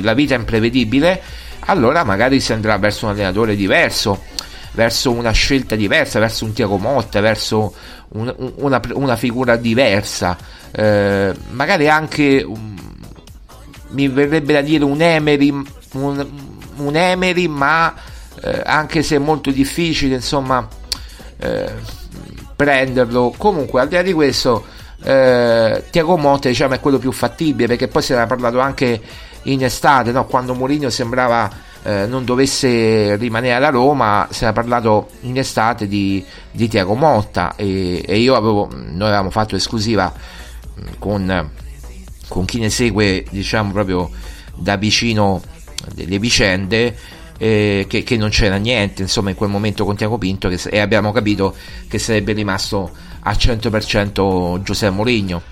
la 0.00 0.14
vita 0.14 0.36
è 0.36 0.38
imprevedibile, 0.38 1.20
allora 1.66 2.04
magari 2.04 2.38
si 2.38 2.52
andrà 2.52 2.78
verso 2.78 3.06
un 3.06 3.12
allenatore 3.12 3.56
diverso, 3.56 4.24
verso 4.72 5.10
una 5.10 5.32
scelta 5.32 5.76
diversa, 5.76 6.18
verso 6.18 6.44
un 6.44 6.52
Tiago 6.52 6.78
Motta, 6.78 7.20
verso 7.20 7.74
un, 8.10 8.52
una, 8.56 8.80
una, 8.94 9.16
figura 9.16 9.56
diversa, 9.56 10.36
eh, 10.70 11.32
magari 11.50 11.88
anche 11.88 12.42
um, 12.42 12.76
mi 13.90 14.08
verrebbe 14.08 14.52
da 14.52 14.60
dire 14.60 14.84
un 14.84 15.00
Emery, 15.00 15.50
un, 15.92 16.26
un 16.76 16.96
Emery 16.96 17.46
ma 17.46 17.94
eh, 18.42 18.62
anche 18.64 19.02
se 19.02 19.16
è 19.16 19.18
molto 19.18 19.50
difficile, 19.50 20.14
insomma 20.14 20.66
eh, 21.38 21.72
prenderlo. 22.56 23.34
Comunque, 23.36 23.80
al 23.80 23.88
di 23.88 23.94
là 23.94 24.02
di 24.02 24.12
questo, 24.12 24.64
eh, 25.02 25.84
Tiago 25.90 26.16
Motte 26.16 26.48
diciamo, 26.48 26.74
è 26.74 26.80
quello 26.80 26.98
più 26.98 27.12
fattibile 27.12 27.68
perché 27.68 27.88
poi 27.88 28.02
si 28.02 28.12
era 28.12 28.26
parlato 28.26 28.58
anche 28.60 29.00
in 29.44 29.64
estate, 29.64 30.12
no? 30.12 30.26
quando 30.26 30.54
Mourinho 30.54 30.88
sembrava 30.90 31.50
eh, 31.84 32.06
non 32.06 32.24
dovesse 32.24 33.16
rimanere 33.16 33.54
alla 33.54 33.70
Roma, 33.70 34.28
si 34.30 34.44
era 34.44 34.52
parlato 34.52 35.10
in 35.22 35.38
estate 35.38 35.88
di, 35.88 36.24
di 36.50 36.68
Tiago 36.68 36.94
Motta 36.94 37.56
e, 37.56 38.02
e 38.06 38.18
io 38.18 38.34
avevo, 38.34 38.68
noi 38.72 39.08
avevamo 39.08 39.30
fatto 39.30 39.56
esclusiva 39.56 40.12
mm, 40.12 40.86
con, 40.98 41.50
con 42.28 42.44
chi 42.44 42.58
ne 42.58 42.70
segue 42.70 43.24
diciamo 43.30 43.72
proprio 43.72 44.10
da 44.54 44.76
vicino 44.76 45.42
delle 45.94 46.18
vicende 46.18 46.96
eh, 47.38 47.86
che, 47.88 48.04
che, 48.04 48.16
non 48.16 48.28
c'era 48.28 48.56
niente 48.56 49.02
insomma 49.02 49.30
in 49.30 49.36
quel 49.36 49.50
momento 49.50 49.84
con 49.84 49.96
Tiago 49.96 50.18
Pinto 50.18 50.48
che, 50.48 50.60
e 50.70 50.78
abbiamo 50.78 51.10
capito 51.10 51.54
che 51.88 51.98
sarebbe 51.98 52.32
rimasto 52.32 52.90
al 53.20 53.34
100% 53.34 54.62
Giuseppe 54.62 54.94
Mourinho 54.94 55.42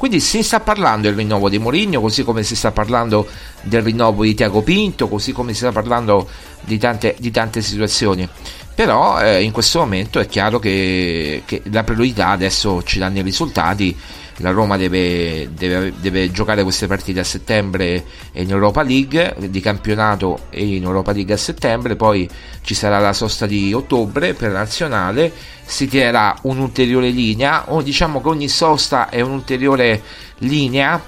quindi 0.00 0.20
si 0.20 0.42
sta 0.42 0.60
parlando 0.60 1.08
del 1.08 1.14
rinnovo 1.14 1.50
di 1.50 1.58
Mourinho 1.58 2.00
così 2.00 2.24
come 2.24 2.42
si 2.42 2.56
sta 2.56 2.70
parlando 2.70 3.28
del 3.60 3.82
rinnovo 3.82 4.22
di 4.22 4.32
Tiago 4.32 4.62
Pinto 4.62 5.08
così 5.08 5.32
come 5.32 5.52
si 5.52 5.58
sta 5.58 5.72
parlando 5.72 6.26
di 6.62 6.78
tante, 6.78 7.16
di 7.18 7.30
tante 7.30 7.60
situazioni. 7.60 8.26
Però 8.74 9.20
eh, 9.20 9.42
in 9.42 9.52
questo 9.52 9.80
momento 9.80 10.18
è 10.18 10.26
chiaro 10.26 10.58
che, 10.58 11.42
che, 11.44 11.60
la 11.64 11.84
priorità 11.84 12.28
adesso 12.28 12.82
ci 12.82 12.98
danno 12.98 13.18
i 13.18 13.22
risultati 13.22 13.94
la 14.40 14.50
Roma 14.50 14.76
deve, 14.76 15.50
deve, 15.52 15.92
deve, 15.98 16.30
giocare 16.30 16.62
queste 16.62 16.86
partite 16.86 17.20
a 17.20 17.24
settembre 17.24 18.04
in 18.32 18.50
Europa 18.50 18.82
League 18.82 19.36
di 19.38 19.60
campionato 19.60 20.46
e 20.50 20.76
in 20.76 20.82
Europa 20.82 21.12
League 21.12 21.34
a 21.34 21.36
settembre 21.36 21.96
poi 21.96 22.28
ci 22.62 22.74
sarà 22.74 22.98
la 22.98 23.12
sosta 23.12 23.46
di 23.46 23.72
ottobre 23.72 24.34
per 24.34 24.50
la 24.52 24.58
nazionale 24.58 25.32
si 25.64 25.86
tirerà 25.86 26.36
un'ulteriore 26.42 27.10
linea 27.10 27.70
o 27.72 27.82
diciamo 27.82 28.20
che 28.20 28.28
ogni 28.28 28.48
sosta 28.48 29.08
è 29.08 29.20
un'ulteriore 29.20 30.02
linea 30.38 31.00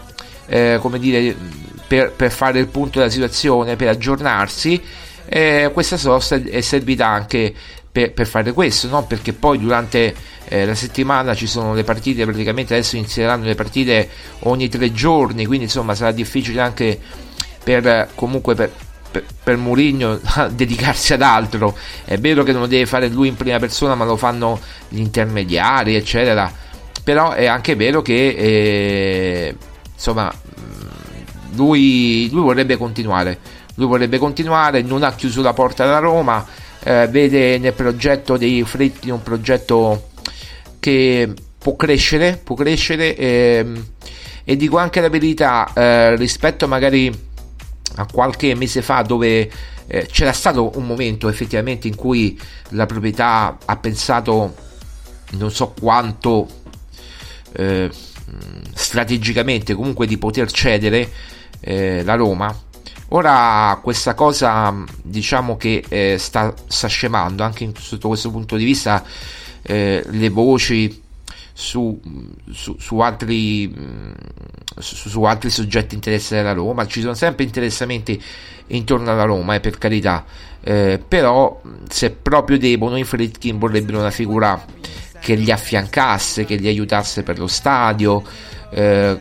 eh, 0.47 0.79
come 0.81 0.99
dire 0.99 1.35
per, 1.87 2.13
per, 2.13 2.31
fare 2.31 2.59
il 2.59 2.69
punto 2.69 2.99
della 2.99 3.11
situazione 3.11 3.77
per 3.77 3.89
aggiornarsi 3.89 4.81
eh, 5.27 5.71
questa 5.73 5.97
sosta 5.97 6.37
è 6.37 6.61
servita 6.61 7.07
anche 7.07 7.53
per, 7.91 8.13
per 8.13 8.27
fare 8.27 8.53
questo 8.53 8.89
no? 8.89 9.05
perché 9.05 9.33
poi 9.33 9.59
durante 9.59 10.15
eh, 10.53 10.67
la 10.67 10.75
settimana 10.75 11.35
ci 11.35 11.47
sono 11.47 11.73
le 11.73 11.83
partite, 11.83 12.25
praticamente 12.25 12.75
adesso 12.75 12.97
inizieranno 12.97 13.47
le 13.47 13.55
partite 13.55 14.07
ogni 14.41 14.69
tre 14.69 14.93
giorni, 14.93 15.47
quindi 15.47 15.65
insomma 15.65 15.95
sarà 15.95 16.13
difficile 16.13 16.61
anche 16.61 17.01
per 17.65 18.11
comunque 18.15 18.55
per, 18.55 18.71
per, 19.11 19.25
per 19.43 19.57
Mourinho 19.57 20.21
dedicarsi 20.53 21.15
ad 21.15 21.23
altro. 21.23 21.75
È 22.05 22.19
vero 22.19 22.43
che 22.43 22.53
non 22.53 22.61
lo 22.61 22.67
deve 22.67 22.85
fare 22.85 23.09
lui 23.09 23.29
in 23.29 23.35
prima 23.35 23.59
persona, 23.59 23.95
ma 23.95 24.05
lo 24.05 24.19
fanno 24.19 24.61
gli 24.91 24.99
intermediari, 24.99 25.97
eccetera. 25.97 26.53
Però 27.03 27.33
è 27.33 27.47
anche 27.47 27.75
vero 27.75 28.03
che 28.03 28.29
eh, 28.29 29.57
insomma 29.95 30.31
lui, 31.55 32.29
lui 32.31 32.43
vorrebbe 32.43 32.77
continuare. 32.77 33.39
Lui 33.77 33.87
vorrebbe 33.87 34.19
continuare, 34.19 34.83
non 34.83 35.03
ha 35.03 35.15
chiuso 35.15 35.41
la 35.41 35.55
porta 35.55 35.87
da 35.87 35.99
Roma. 35.99 36.45
Eh, 36.85 37.09
vede 37.09 37.57
nel 37.57 37.73
progetto 37.73 38.37
dei 38.37 38.63
Fritti 38.65 39.09
un 39.09 39.23
progetto 39.23 40.11
che 40.83 41.33
può 41.59 41.77
crescere, 41.77 42.41
può 42.43 42.57
crescere 42.57 43.17
ehm, 43.17 43.87
e 44.43 44.57
dico 44.57 44.79
anche 44.79 45.01
la 45.01 45.09
verità 45.09 45.73
eh, 45.73 46.17
rispetto 46.17 46.67
magari 46.67 47.09
a 47.97 48.07
qualche 48.11 48.57
mese 48.57 48.83
fa 48.83 49.03
dove 49.03 49.49
eh, 49.87 50.09
c'era 50.11 50.33
stato 50.33 50.73
un 50.75 50.85
momento 50.85 51.29
effettivamente 51.29 51.87
in 51.87 51.95
cui 51.95 52.37
la 52.71 52.87
proprietà 52.87 53.59
ha 53.65 53.77
pensato 53.77 54.55
non 55.31 55.53
so 55.53 55.73
quanto 55.79 56.49
eh, 57.53 57.89
strategicamente 58.75 59.75
comunque 59.75 60.09
di 60.09 60.19
poter 60.19 60.51
cedere 60.51 61.09
eh, 61.61 62.03
la 62.03 62.17
Roma. 62.17 62.53
Ora 63.15 63.79
questa 63.81 64.15
cosa 64.15 64.75
diciamo 65.01 65.57
che 65.57 65.85
eh, 65.89 66.17
sta, 66.19 66.53
sta 66.67 66.89
scemando 66.89 67.45
anche 67.45 67.63
in, 67.63 67.73
sotto 67.77 68.09
questo 68.09 68.33
punto 68.33 68.57
di 68.57 68.65
vista 68.65 69.05
eh, 69.63 70.03
le 70.07 70.29
voci 70.29 71.01
su, 71.53 72.01
su, 72.51 72.77
su, 72.79 72.99
altri, 72.99 73.73
su, 74.79 75.09
su, 75.09 75.23
altri, 75.23 75.51
soggetti 75.51 75.95
interessati 75.95 76.41
alla 76.41 76.53
Roma. 76.53 76.87
Ci 76.87 77.01
sono 77.01 77.15
sempre 77.15 77.45
interessamenti 77.45 78.21
intorno 78.69 79.11
alla 79.11 79.25
Roma, 79.25 79.55
eh, 79.55 79.61
per 79.61 79.79
carità, 79.79 80.25
eh, 80.63 81.01
però 81.07 81.61
se 81.89 82.11
proprio 82.11 82.59
devono 82.59 82.97
i 82.97 83.05
Fritkin 83.05 83.59
vorrebbero 83.59 83.99
una 83.99 84.11
figura 84.11 84.65
che 85.21 85.35
li 85.35 85.53
affiancasse, 85.53 86.45
che 86.45 86.57
li 86.57 86.67
aiutasse 86.67 87.23
per 87.23 87.39
lo 87.39 87.47
stadio, 87.47 88.23
eh, 88.71 89.19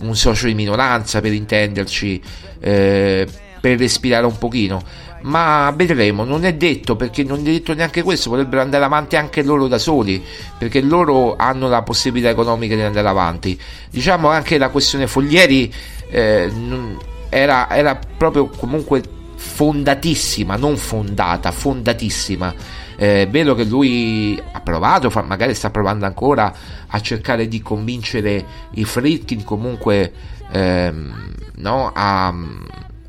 un 0.00 0.16
socio 0.16 0.46
di 0.46 0.54
minoranza 0.54 1.20
per 1.20 1.32
intenderci, 1.32 2.22
eh, 2.60 3.26
per 3.60 3.78
respirare 3.78 4.26
un 4.26 4.36
pochino 4.36 4.82
ma 5.22 5.72
vedremo, 5.74 6.24
non 6.24 6.44
è 6.44 6.54
detto 6.54 6.96
perché 6.96 7.22
non 7.24 7.40
è 7.40 7.42
detto 7.42 7.74
neanche 7.74 8.02
questo, 8.02 8.30
potrebbero 8.30 8.62
andare 8.62 8.84
avanti 8.84 9.16
anche 9.16 9.42
loro 9.42 9.68
da 9.68 9.78
soli, 9.78 10.22
perché 10.58 10.80
loro 10.80 11.36
hanno 11.36 11.68
la 11.68 11.82
possibilità 11.82 12.30
economica 12.30 12.74
di 12.74 12.82
andare 12.82 13.08
avanti. 13.08 13.58
Diciamo 13.90 14.28
anche 14.28 14.58
la 14.58 14.68
questione 14.68 15.06
Foglieri 15.06 15.72
eh, 16.10 16.50
era, 17.28 17.70
era 17.70 17.98
proprio 18.16 18.48
comunque 18.48 19.02
fondatissima, 19.36 20.56
non 20.56 20.76
fondata, 20.76 21.50
fondatissima. 21.50 22.54
Eh, 22.96 23.22
è 23.22 23.28
vero 23.28 23.54
che 23.54 23.64
lui 23.64 24.40
ha 24.52 24.60
provato, 24.60 25.10
magari 25.26 25.54
sta 25.54 25.70
provando 25.70 26.04
ancora 26.04 26.52
a 26.86 27.00
cercare 27.00 27.48
di 27.48 27.62
convincere 27.62 28.44
i 28.72 28.84
Fritkin 28.84 29.42
comunque 29.42 30.12
ehm, 30.50 31.32
no, 31.56 31.90
a, 31.94 32.34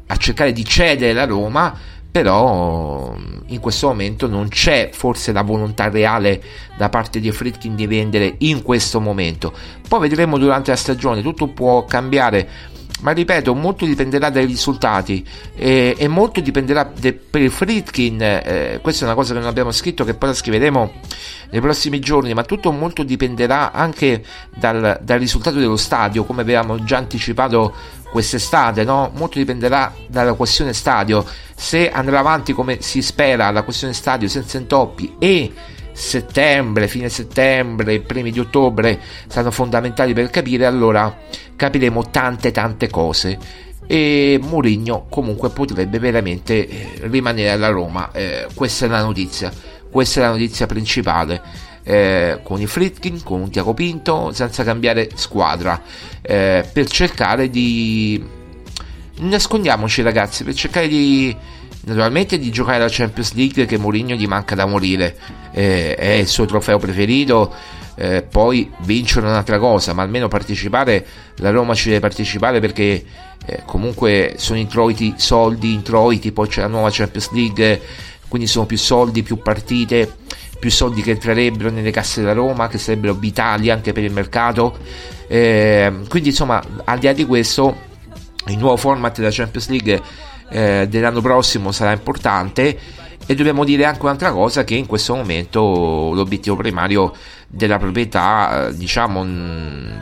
a 0.07 0.15
cercare 0.15 0.53
di 0.53 0.63
cedere 0.63 1.11
la 1.13 1.25
Roma 1.25 1.77
però 2.11 3.15
in 3.47 3.59
questo 3.59 3.87
momento 3.87 4.27
non 4.27 4.49
c'è 4.49 4.89
forse 4.91 5.31
la 5.31 5.43
volontà 5.43 5.89
reale 5.89 6.41
da 6.77 6.89
parte 6.89 7.21
di 7.21 7.31
Fritkin 7.31 7.75
di 7.75 7.87
vendere 7.87 8.35
in 8.39 8.61
questo 8.63 8.99
momento. 8.99 9.53
Poi 9.87 10.01
vedremo 10.01 10.37
durante 10.37 10.71
la 10.71 10.77
stagione 10.77 11.21
tutto 11.21 11.47
può 11.47 11.85
cambiare. 11.85 12.69
Ma 13.01 13.11
ripeto 13.13 13.55
molto 13.55 13.85
dipenderà 13.85 14.29
dai 14.29 14.45
risultati 14.45 15.25
e, 15.55 15.95
e 15.97 16.07
molto 16.07 16.39
dipenderà 16.39 16.91
de, 16.95 17.13
per 17.13 17.49
Fritkin 17.49 18.21
eh, 18.21 18.79
questa 18.79 19.05
è 19.05 19.07
una 19.07 19.15
cosa 19.15 19.33
che 19.33 19.39
non 19.39 19.47
abbiamo 19.47 19.71
scritto 19.71 20.03
che 20.03 20.13
poi 20.13 20.29
la 20.29 20.35
scriveremo 20.35 20.93
nei 21.51 21.61
prossimi 21.61 21.99
giorni 21.99 22.33
ma 22.33 22.43
tutto 22.43 22.71
molto 22.71 23.03
dipenderà 23.03 23.71
anche 23.71 24.23
dal, 24.55 24.99
dal 25.01 25.19
risultato 25.19 25.59
dello 25.59 25.77
stadio 25.77 26.23
come 26.23 26.41
avevamo 26.41 26.83
già 26.83 26.97
anticipato 26.97 27.73
quest'estate, 28.11 28.83
no? 28.83 29.11
molto 29.15 29.39
dipenderà 29.39 29.93
dalla 30.07 30.33
questione 30.33 30.73
stadio. 30.73 31.25
Se 31.55 31.89
andrà 31.89 32.19
avanti 32.19 32.53
come 32.53 32.81
si 32.81 33.01
spera 33.01 33.49
la 33.51 33.63
questione 33.63 33.93
stadio 33.93 34.27
senza 34.27 34.57
intoppi 34.57 35.15
e 35.17 35.51
settembre, 35.93 36.87
fine 36.87 37.09
settembre, 37.09 38.01
primi 38.01 38.31
di 38.31 38.39
ottobre 38.39 38.99
saranno 39.27 39.51
fondamentali 39.51 40.13
per 40.13 40.29
capire, 40.29 40.65
allora 40.65 41.15
capiremo 41.55 42.09
tante 42.09 42.51
tante 42.51 42.89
cose 42.89 43.69
e 43.87 44.39
Mourinho 44.41 45.07
comunque 45.09 45.49
potrebbe 45.49 45.99
veramente 45.99 46.67
eh, 46.67 46.89
rimanere 47.07 47.49
alla 47.49 47.69
Roma. 47.69 48.11
Eh, 48.11 48.47
questa 48.53 48.85
è 48.85 48.89
la 48.89 49.01
notizia, 49.01 49.51
questa 49.91 50.21
è 50.21 50.23
la 50.23 50.31
notizia 50.31 50.65
principale 50.65 51.69
eh, 51.83 52.39
con 52.43 52.61
i 52.61 52.67
Fritkin, 52.67 53.23
con 53.23 53.49
Tiago 53.49 53.73
Pinto, 53.73 54.31
senza 54.33 54.63
cambiare 54.63 55.09
squadra, 55.15 55.81
eh, 56.21 56.67
per 56.71 56.87
cercare 56.89 57.49
di... 57.49 58.39
Nascondiamoci 59.19 60.01
ragazzi, 60.01 60.43
per 60.43 60.53
cercare 60.53 60.87
di... 60.87 61.35
Naturalmente 61.83 62.37
di 62.37 62.51
giocare 62.51 62.77
la 62.77 62.87
Champions 62.89 63.33
League 63.33 63.65
che 63.65 63.77
Mourinho 63.77 64.13
gli 64.13 64.27
manca 64.27 64.53
da 64.53 64.67
morire, 64.67 65.17
eh, 65.51 65.95
è 65.95 66.11
il 66.11 66.27
suo 66.27 66.45
trofeo 66.45 66.77
preferito, 66.77 67.51
eh, 67.95 68.21
poi 68.21 68.71
vincere 68.81 69.25
un'altra 69.25 69.57
cosa, 69.57 69.91
ma 69.93 70.03
almeno 70.03 70.27
partecipare, 70.27 71.03
la 71.37 71.49
Roma 71.49 71.73
ci 71.73 71.87
deve 71.87 71.99
partecipare 71.99 72.59
perché 72.59 73.03
eh, 73.43 73.63
comunque 73.65 74.35
sono 74.37 74.59
introiti, 74.59 75.15
soldi, 75.17 75.73
introiti, 75.73 76.31
poi 76.31 76.47
c'è 76.47 76.61
la 76.61 76.67
nuova 76.67 76.89
Champions 76.91 77.31
League, 77.31 77.81
quindi 78.31 78.47
sono 78.47 78.65
più 78.65 78.77
soldi, 78.77 79.23
più 79.23 79.41
partite, 79.41 80.09
più 80.57 80.71
soldi 80.71 81.01
che 81.01 81.11
entrerebbero 81.11 81.69
nelle 81.69 81.91
casse 81.91 82.21
della 82.21 82.31
Roma, 82.31 82.69
che 82.69 82.77
sarebbero 82.77 83.13
vitali 83.13 83.69
anche 83.69 83.91
per 83.91 84.05
il 84.05 84.13
mercato. 84.13 84.77
Eh, 85.27 85.91
quindi 86.07 86.29
insomma, 86.29 86.63
al 86.85 86.97
di 86.97 87.07
là 87.07 87.11
di 87.11 87.25
questo, 87.25 87.75
il 88.47 88.57
nuovo 88.57 88.77
format 88.77 89.17
della 89.17 89.31
Champions 89.33 89.67
League 89.67 90.01
eh, 90.47 90.87
dell'anno 90.89 91.19
prossimo 91.19 91.73
sarà 91.73 91.91
importante 91.91 92.79
e 93.25 93.35
dobbiamo 93.35 93.65
dire 93.65 93.83
anche 93.83 94.01
un'altra 94.01 94.31
cosa 94.31 94.63
che 94.63 94.75
in 94.75 94.85
questo 94.85 95.13
momento 95.13 96.13
l'obiettivo 96.13 96.55
primario 96.55 97.13
della 97.47 97.77
proprietà 97.77 98.71
diciamo 98.71 99.23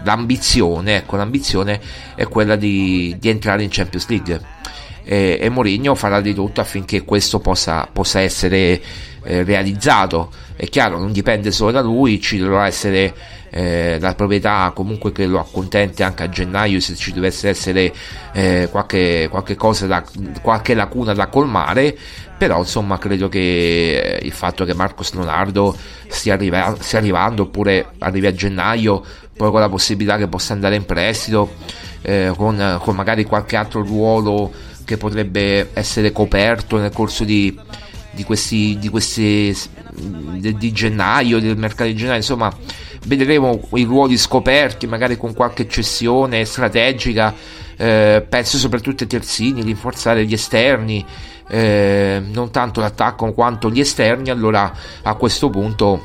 l'ambizione 0.04 0.98
ecco 0.98 1.15
l'ambizione 1.18 1.82
è 2.15 2.28
quella 2.28 2.56
di, 2.56 3.18
di 3.20 3.30
entrare 3.30 3.63
in 3.63 3.70
Champions 3.72 4.08
League 4.08 4.42
e, 5.04 5.38
e 5.40 5.50
Mourinho 5.50 5.96
farà 5.96 6.22
di 6.22 6.34
tutto 6.34 6.62
affinché 6.62 7.04
questo 7.04 7.40
possa, 7.40 7.88
possa 7.92 8.20
essere 8.22 8.82
eh, 9.24 9.44
realizzato. 9.44 10.32
È 10.56 10.66
chiaro, 10.68 11.00
non 11.00 11.12
dipende 11.12 11.52
solo 11.52 11.72
da 11.72 11.82
lui, 11.82 12.20
ci 12.20 12.38
dovrà 12.38 12.68
essere 12.68 13.14
eh, 13.52 13.98
la 14.00 14.14
proprietà 14.14 14.72
comunque 14.76 15.12
che 15.12 15.26
lo 15.26 15.40
accontenti 15.40 16.04
anche 16.04 16.24
a 16.24 16.30
gennaio 16.30 16.80
se 16.80 16.96
ci 16.96 17.12
dovesse 17.12 17.50
essere 17.50 17.92
eh, 18.34 18.68
qualche, 18.70 19.28
qualche, 19.30 19.56
cosa 19.56 19.88
da, 19.88 20.04
qualche 20.42 20.74
lacuna 20.74 21.14
da 21.14 21.28
colmare 21.28 21.98
però 22.38 22.60
insomma 22.60 22.98
credo 22.98 23.28
che 23.28 24.00
eh, 24.00 24.20
il 24.26 24.32
fatto 24.32 24.66
che 24.66 24.74
Marcos 24.74 25.14
Leonardo 25.14 25.76
stia, 26.08 26.34
arriva, 26.34 26.76
stia, 26.80 27.00
arrivando 27.00 27.44
oppure 27.44 27.94
arrivi 28.00 28.28
a 28.28 28.34
gennaio 28.34 29.04
poi 29.36 29.52
con 29.52 29.60
la 29.62 29.70
possibilità 29.70 30.18
che 30.18 30.28
possa 30.28 30.54
andare 30.54 30.76
in 30.76 30.86
prestito 30.86 31.56
eh, 32.02 32.32
con, 32.36 32.80
con 32.82 32.96
magari 32.96 33.26
qualche 33.26 33.56
altro 33.56 33.82
ruolo 33.84 34.52
che 34.89 34.97
potrebbe 34.97 35.69
essere 35.73 36.12
coperto 36.12 36.80
nel 36.80 36.91
corso 36.91 37.23
di, 37.23 37.56
di 38.10 38.23
questi, 38.23 38.75
di 38.80 38.89
questi 38.89 39.56
di, 39.91 40.58
di 40.58 40.71
gennaio, 40.71 41.39
del 41.39 41.58
mercato 41.58 41.84
di 41.84 41.95
gennaio, 41.95 42.17
insomma, 42.17 42.52
vedremo 43.06 43.69
i 43.75 43.84
ruoli 43.84 44.17
scoperti, 44.17 44.88
magari 44.88 45.15
con 45.15 45.36
qualche 45.36 45.67
cessione 45.67 46.43
strategica, 46.43 47.36
eh, 47.78 48.25
penso 48.28 48.58
soprattutto 48.58 49.04
ai 49.04 49.10
terzini, 49.10 49.62
rinforzare 49.62 50.25
gli 50.25 50.34
esterni, 50.34 51.06
eh, 51.47 52.19
non 52.25 52.49
tanto 52.49 52.82
l'attacco 52.82 53.32
quanto 53.34 53.69
gli 53.69 53.82
esterni, 53.82 54.32
allora 54.32 54.73
a 55.04 55.13
questo 55.13 55.52
punto 55.52 56.04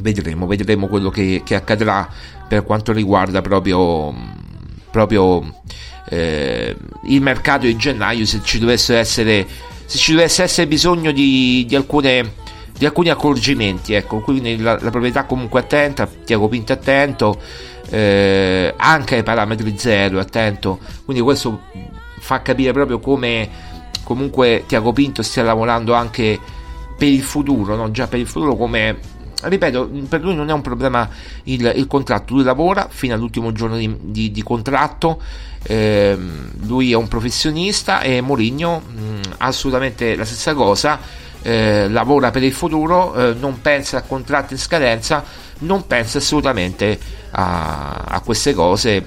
vedremo, 0.00 0.48
vedremo 0.48 0.88
quello 0.88 1.08
che, 1.08 1.42
che 1.44 1.54
accadrà 1.54 2.08
per 2.48 2.64
quanto 2.64 2.90
riguarda 2.90 3.40
proprio, 3.42 4.12
proprio 4.90 5.54
eh, 6.08 6.76
il 7.04 7.20
mercato 7.20 7.66
di 7.66 7.76
gennaio 7.76 8.24
se 8.26 8.40
ci 8.42 8.58
dovesse 8.58 8.96
essere, 8.96 9.46
se 9.84 9.98
ci 9.98 10.12
dovesse 10.12 10.42
essere 10.42 10.66
bisogno 10.66 11.12
di, 11.12 11.64
di 11.66 11.74
alcune 11.74 12.46
di 12.78 12.86
alcuni 12.86 13.10
accorgimenti 13.10 13.92
ecco 13.92 14.20
quindi 14.20 14.56
la, 14.56 14.78
la 14.80 14.90
proprietà 14.90 15.24
comunque 15.24 15.60
attenta 15.60 16.06
Tiago 16.06 16.46
Pinto 16.46 16.72
attento 16.72 17.40
eh, 17.90 18.72
anche 18.76 19.16
ai 19.16 19.22
parametri 19.24 19.76
zero 19.76 20.20
attento 20.20 20.78
quindi 21.04 21.20
questo 21.20 21.62
fa 22.20 22.40
capire 22.40 22.72
proprio 22.72 23.00
come 23.00 23.48
comunque 24.04 24.62
Tiago 24.68 24.92
Pinto 24.92 25.22
stia 25.22 25.42
lavorando 25.42 25.92
anche 25.92 26.38
per 26.96 27.08
il 27.08 27.22
futuro 27.22 27.74
no? 27.74 27.90
già 27.90 28.06
per 28.06 28.20
il 28.20 28.28
futuro 28.28 28.54
come 28.54 28.96
ripeto, 29.42 29.90
per 30.08 30.20
lui 30.22 30.34
non 30.34 30.48
è 30.48 30.52
un 30.52 30.62
problema 30.62 31.08
il, 31.44 31.72
il 31.76 31.86
contratto, 31.86 32.34
lui 32.34 32.42
lavora 32.42 32.88
fino 32.90 33.14
all'ultimo 33.14 33.52
giorno 33.52 33.76
di, 33.76 33.94
di, 34.00 34.30
di 34.30 34.42
contratto, 34.42 35.20
eh, 35.62 36.18
lui 36.66 36.92
è 36.92 36.96
un 36.96 37.08
professionista 37.08 38.00
e 38.00 38.20
Mourinho 38.20 38.82
assolutamente 39.38 40.16
la 40.16 40.24
stessa 40.24 40.54
cosa, 40.54 40.98
eh, 41.42 41.88
lavora 41.88 42.30
per 42.30 42.42
il 42.42 42.52
futuro, 42.52 43.14
eh, 43.14 43.34
non 43.34 43.60
pensa 43.60 43.98
a 43.98 44.02
contratti 44.02 44.54
in 44.54 44.58
scadenza, 44.58 45.24
non 45.60 45.86
pensa 45.86 46.18
assolutamente 46.18 46.98
a, 47.30 48.04
a 48.08 48.20
queste 48.20 48.54
cose, 48.54 49.06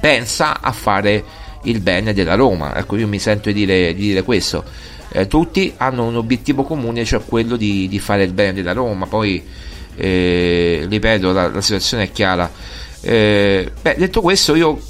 pensa 0.00 0.60
a 0.60 0.72
fare 0.72 1.24
il 1.62 1.80
bene 1.80 2.12
della 2.12 2.34
Roma, 2.34 2.76
ecco 2.76 2.96
io 2.96 3.08
mi 3.08 3.18
sento 3.18 3.50
di 3.50 3.54
dire, 3.54 3.94
di 3.94 4.02
dire 4.02 4.22
questo 4.22 4.64
eh, 5.10 5.26
tutti 5.26 5.72
hanno 5.76 6.04
un 6.04 6.16
obiettivo 6.16 6.62
comune, 6.62 7.04
cioè 7.04 7.22
quello 7.24 7.56
di, 7.56 7.88
di 7.88 7.98
fare 7.98 8.24
il 8.24 8.32
bene 8.32 8.52
della 8.52 8.72
Roma. 8.72 9.06
Poi, 9.06 9.42
eh, 9.94 10.86
ripeto, 10.88 11.32
la, 11.32 11.48
la, 11.48 11.60
situazione 11.60 12.04
è 12.04 12.12
chiara. 12.12 12.50
Eh, 13.00 13.70
beh, 13.80 13.94
detto 13.98 14.20
questo, 14.20 14.54
io 14.54 14.80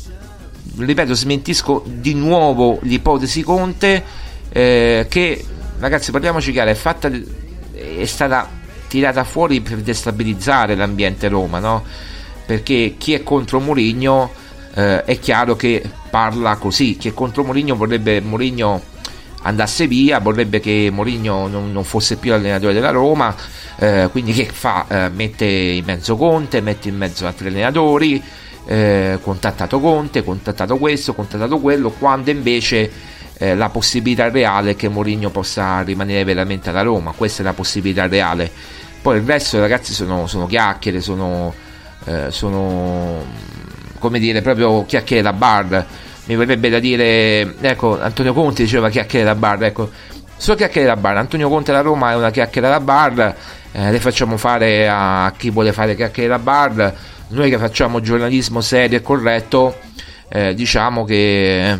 ripeto, 0.79 1.15
smentisco 1.15 1.85
di 1.87 2.15
nuovo 2.15 2.79
l'ipotesi 2.83 3.43
Conte 3.43 4.03
eh, 4.49 5.07
che, 5.09 5.45
ragazzi, 5.79 6.11
parliamoci 6.11 6.53
chiaro, 6.53 6.71
è, 6.71 6.75
fatta, 6.75 7.11
è 7.11 8.05
stata 8.05 8.49
tirata 8.89 9.25
fuori 9.25 9.61
per 9.61 9.79
destabilizzare 9.79 10.75
l'ambiente 10.75 11.29
Roma, 11.29 11.59
no? 11.59 11.85
Perché 12.47 12.95
chi 12.97 13.13
è 13.13 13.23
contro 13.23 13.61
Mourinho 13.61 14.31
eh, 14.75 15.05
è 15.05 15.19
chiaro 15.19 15.57
che 15.57 15.83
parla 16.11 16.57
così, 16.57 16.97
chi 16.97 17.09
è 17.09 17.15
contro 17.15 17.45
Mourinho 17.45 17.75
vorrebbe 17.75 18.21
Mourinho 18.21 18.95
andasse 19.47 19.87
via, 19.87 20.19
vorrebbe 20.19 20.61
che 20.61 20.89
Mourinho 20.93 21.47
non, 21.47 21.73
non 21.73 21.85
fosse 21.85 22.17
più 22.17 22.33
allenatore 22.33 22.73
della 22.73 22.91
Roma, 22.91 23.35
eh, 23.79 24.09
quindi 24.11 24.33
che 24.33 24.47
fa? 24.47 24.87
Eh, 24.89 25.09
mette 25.11 25.45
in 25.45 25.85
mezzo 25.85 26.17
Conte, 26.17 26.61
mette 26.61 26.89
in 26.89 26.97
mezzo 26.97 27.27
altri 27.27 27.49
allenatori, 27.49 28.23
eh, 28.67 29.19
contattato 29.23 29.81
Conte, 29.81 30.25
contattato 30.25 30.77
questo, 30.77 31.15
contattato 31.15 31.59
quello, 31.59 31.91
quando 31.91 32.31
invece 32.31 32.91
eh, 33.39 33.55
la 33.55 33.69
possibilità 33.69 34.29
reale 34.31 34.73
è 34.73 34.77
che 34.77 34.89
Mourinho 34.89 35.31
possa 35.31 35.81
rimanere 35.83 36.25
veramente 36.25 36.71
alla 36.71 36.83
Roma, 36.83 37.13
questa 37.17 37.43
è 37.43 37.45
la 37.45 37.53
possibilità 37.53 38.07
reale. 38.09 38.51
Poi 39.01 39.19
il 39.19 39.25
resto 39.25 39.61
ragazzi 39.61 39.93
sono, 39.93 40.27
sono 40.27 40.47
chiacchiere, 40.47 41.01
sono, 41.01 41.55
eh, 42.07 42.31
sono 42.31 43.25
come 44.01 44.19
dire 44.19 44.43
proprio 44.43 44.85
chiacchiere 44.85 45.23
da 45.23 45.33
bar 45.33 45.87
mi 46.27 46.37
verrebbe 46.37 46.69
da 46.69 46.79
dire, 46.79 47.55
ecco, 47.61 48.01
Antonio 48.01 48.33
Conte 48.33 48.63
diceva 48.63 48.89
chiacchiere 48.89 49.25
da 49.25 49.35
bar, 49.35 49.63
ecco, 49.63 49.91
solo 50.37 50.57
chiacchiere 50.57 50.87
da 50.87 50.97
bar, 50.97 51.17
Antonio 51.17 51.49
Conte 51.49 51.73
da 51.73 51.81
Roma 51.81 52.13
è 52.13 52.17
una 52.17 52.31
chiacchiera 52.31 52.69
da 52.69 52.81
bar, 52.81 53.37
eh, 53.73 53.91
le 53.91 54.01
facciamo 54.01 54.37
fare 54.37 54.89
a 54.89 55.33
chi 55.37 55.51
vuole 55.51 55.73
fare 55.73 55.95
chiacchiere 55.95 56.29
da 56.29 56.39
bar, 56.39 56.95
noi 57.29 57.51
che 57.51 57.59
facciamo 57.59 58.01
giornalismo 58.01 58.61
serio 58.61 58.99
e 58.99 59.03
corretto, 59.03 59.79
eh, 60.29 60.55
diciamo 60.55 61.05
che 61.05 61.71
eh, 61.71 61.79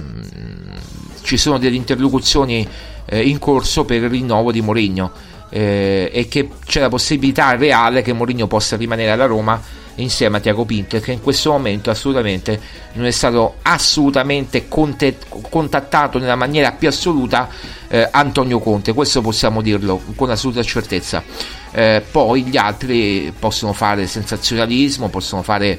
ci 1.23 1.37
sono 1.37 1.59
delle 1.59 1.77
interlocuzioni 1.77 2.67
eh, 3.07 3.23
in 3.23 3.39
corso 3.39 3.85
per 3.85 4.03
il 4.03 4.09
rinnovo 4.09 4.53
di 4.53 4.61
Mourinho 4.61 5.11
eh, 5.51 6.11
e 6.13 6.29
che 6.29 6.51
c'è 6.65 6.81
la 6.81 6.89
possibilità 6.89 7.55
reale 7.57 8.03
che 8.03 8.13
Mourinho 8.13 8.47
possa 8.47 8.77
rimanere 8.77 9.11
alla 9.11 9.27
Roma 9.27 9.61
insieme 9.97 10.39
a 10.39 10.41
Tiago 10.41 10.65
Pinter 10.65 11.01
che 11.01 11.13
in 11.13 11.21
questo 11.21 11.51
momento 11.53 11.91
assolutamente 11.91 12.61
non 12.95 13.07
è 13.07 13.11
stato 13.11 13.57
assolutamente 13.63 14.69
contattato 14.69 16.19
nella 16.19 16.35
maniera 16.35 16.73
più 16.73 16.89
assoluta 16.89 17.49
eh, 17.89 18.09
Antonio 18.11 18.59
Conte. 18.59 18.93
Questo 18.93 19.21
possiamo 19.21 19.63
dirlo 19.63 20.01
con 20.15 20.31
assoluta 20.31 20.63
certezza. 20.63 21.23
Eh, 21.73 22.03
poi 22.11 22.43
gli 22.45 22.57
altri 22.57 23.33
possono 23.39 23.73
fare 23.73 24.07
sensazionalismo 24.07 25.09
possono 25.09 25.43
fare 25.43 25.79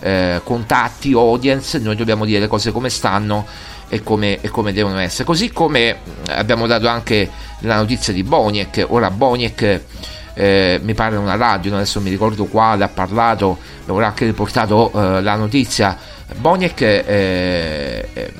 eh, 0.00 0.40
contatti 0.44 1.12
audience. 1.12 1.78
Noi 1.78 1.96
dobbiamo 1.96 2.24
dire 2.24 2.40
le 2.40 2.46
cose 2.46 2.72
come 2.72 2.88
stanno 2.88 3.46
e 3.88 4.02
come, 4.02 4.40
e 4.40 4.48
come, 4.48 4.72
devono 4.72 4.98
essere. 4.98 5.24
Così 5.24 5.50
come 5.50 5.98
abbiamo 6.28 6.66
dato 6.66 6.88
anche 6.88 7.30
la 7.60 7.76
notizia 7.76 8.12
di 8.12 8.22
Boniek. 8.22 8.84
Ora 8.88 9.10
Boniek 9.10 9.82
eh, 10.38 10.78
mi 10.82 10.92
pare 10.92 11.16
una 11.16 11.34
radio, 11.34 11.74
adesso 11.74 11.98
mi 12.02 12.10
ricordo 12.10 12.44
quale 12.44 12.84
ha 12.84 12.88
parlato, 12.88 13.56
avrà 13.86 14.08
anche 14.08 14.26
riportato 14.26 14.92
eh, 14.94 15.22
la 15.22 15.34
notizia. 15.34 15.96
Boniek 16.36 16.82
eh, 16.82 18.08
eh, 18.12 18.32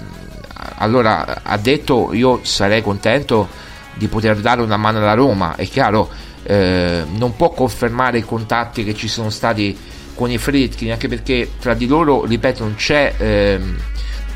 allora 0.76 1.40
ha 1.42 1.56
detto 1.56 2.12
io 2.12 2.40
sarei 2.42 2.82
contento 2.82 3.48
di 3.94 4.08
poter 4.08 4.36
dare 4.40 4.60
una 4.60 4.76
mano 4.76 4.98
alla 4.98 5.14
Roma, 5.14 5.56
è 5.56 5.66
chiaro, 5.66 6.10
eh, 6.42 7.02
non 7.14 7.34
può 7.34 7.48
confermare 7.50 8.18
i 8.18 8.22
contatti 8.22 8.84
che 8.84 8.94
ci 8.94 9.08
sono 9.08 9.30
stati 9.30 9.76
con 10.14 10.30
i 10.30 10.36
Fritkin, 10.36 10.90
anche 10.90 11.08
perché 11.08 11.52
tra 11.58 11.72
di 11.72 11.86
loro, 11.86 12.26
ripeto, 12.26 12.62
non 12.62 12.74
c'è 12.74 13.14
ehm, 13.16 13.78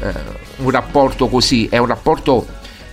eh, 0.00 0.12
un 0.56 0.70
rapporto 0.70 1.28
così, 1.28 1.66
è 1.66 1.76
un 1.76 1.86
rapporto 1.86 2.46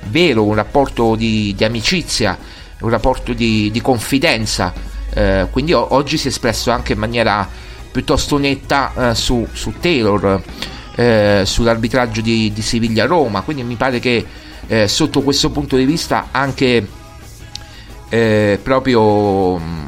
vero, 0.07 0.43
un 0.43 0.55
rapporto 0.55 1.15
di, 1.15 1.53
di 1.55 1.63
amicizia 1.63 2.37
un 2.79 2.89
rapporto 2.89 3.33
di, 3.33 3.69
di 3.71 3.81
confidenza, 3.81 4.73
eh, 5.13 5.47
quindi 5.51 5.73
o- 5.73 5.93
oggi 5.93 6.17
si 6.17 6.27
è 6.27 6.29
espresso 6.29 6.71
anche 6.71 6.93
in 6.93 6.99
maniera 6.99 7.47
piuttosto 7.91 8.37
netta 8.37 9.09
eh, 9.09 9.15
su, 9.15 9.47
su, 9.51 9.73
Taylor, 9.79 10.41
eh, 10.95 11.41
sull'arbitraggio 11.45 12.21
di, 12.21 12.51
di 12.53 12.61
Siviglia-Roma, 12.61 13.41
quindi 13.41 13.63
mi 13.63 13.75
pare 13.75 13.99
che 13.99 14.25
eh, 14.67 14.87
sotto 14.87 15.21
questo 15.21 15.49
punto 15.49 15.75
di 15.77 15.85
vista 15.85 16.27
anche 16.31 16.87
eh, 18.09 18.59
proprio 18.61 19.57
mm, 19.57 19.85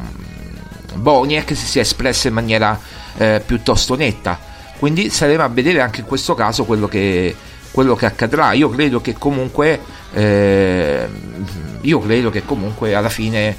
Boniek 0.95 1.56
si 1.56 1.65
sia 1.65 1.82
espresso 1.82 2.28
in 2.28 2.34
maniera 2.34 2.80
eh, 3.17 3.41
piuttosto 3.45 3.95
netta, 3.95 4.39
quindi 4.80 5.10
saremo 5.10 5.43
a 5.43 5.49
vedere 5.49 5.82
anche 5.82 6.02
in 6.02 6.08
questo 6.08 6.34
caso 6.34 6.65
quello 6.65 6.88
che, 6.88 7.36
quello 7.80 7.96
che 7.96 8.06
accadrà. 8.06 8.52
Io 8.52 8.70
credo 8.70 9.00
che 9.00 9.13
comunque 9.18 9.80
eh, 10.12 11.08
io 11.80 12.00
credo 12.00 12.30
che 12.30 12.44
comunque 12.44 12.94
alla 12.94 13.08
fine 13.08 13.56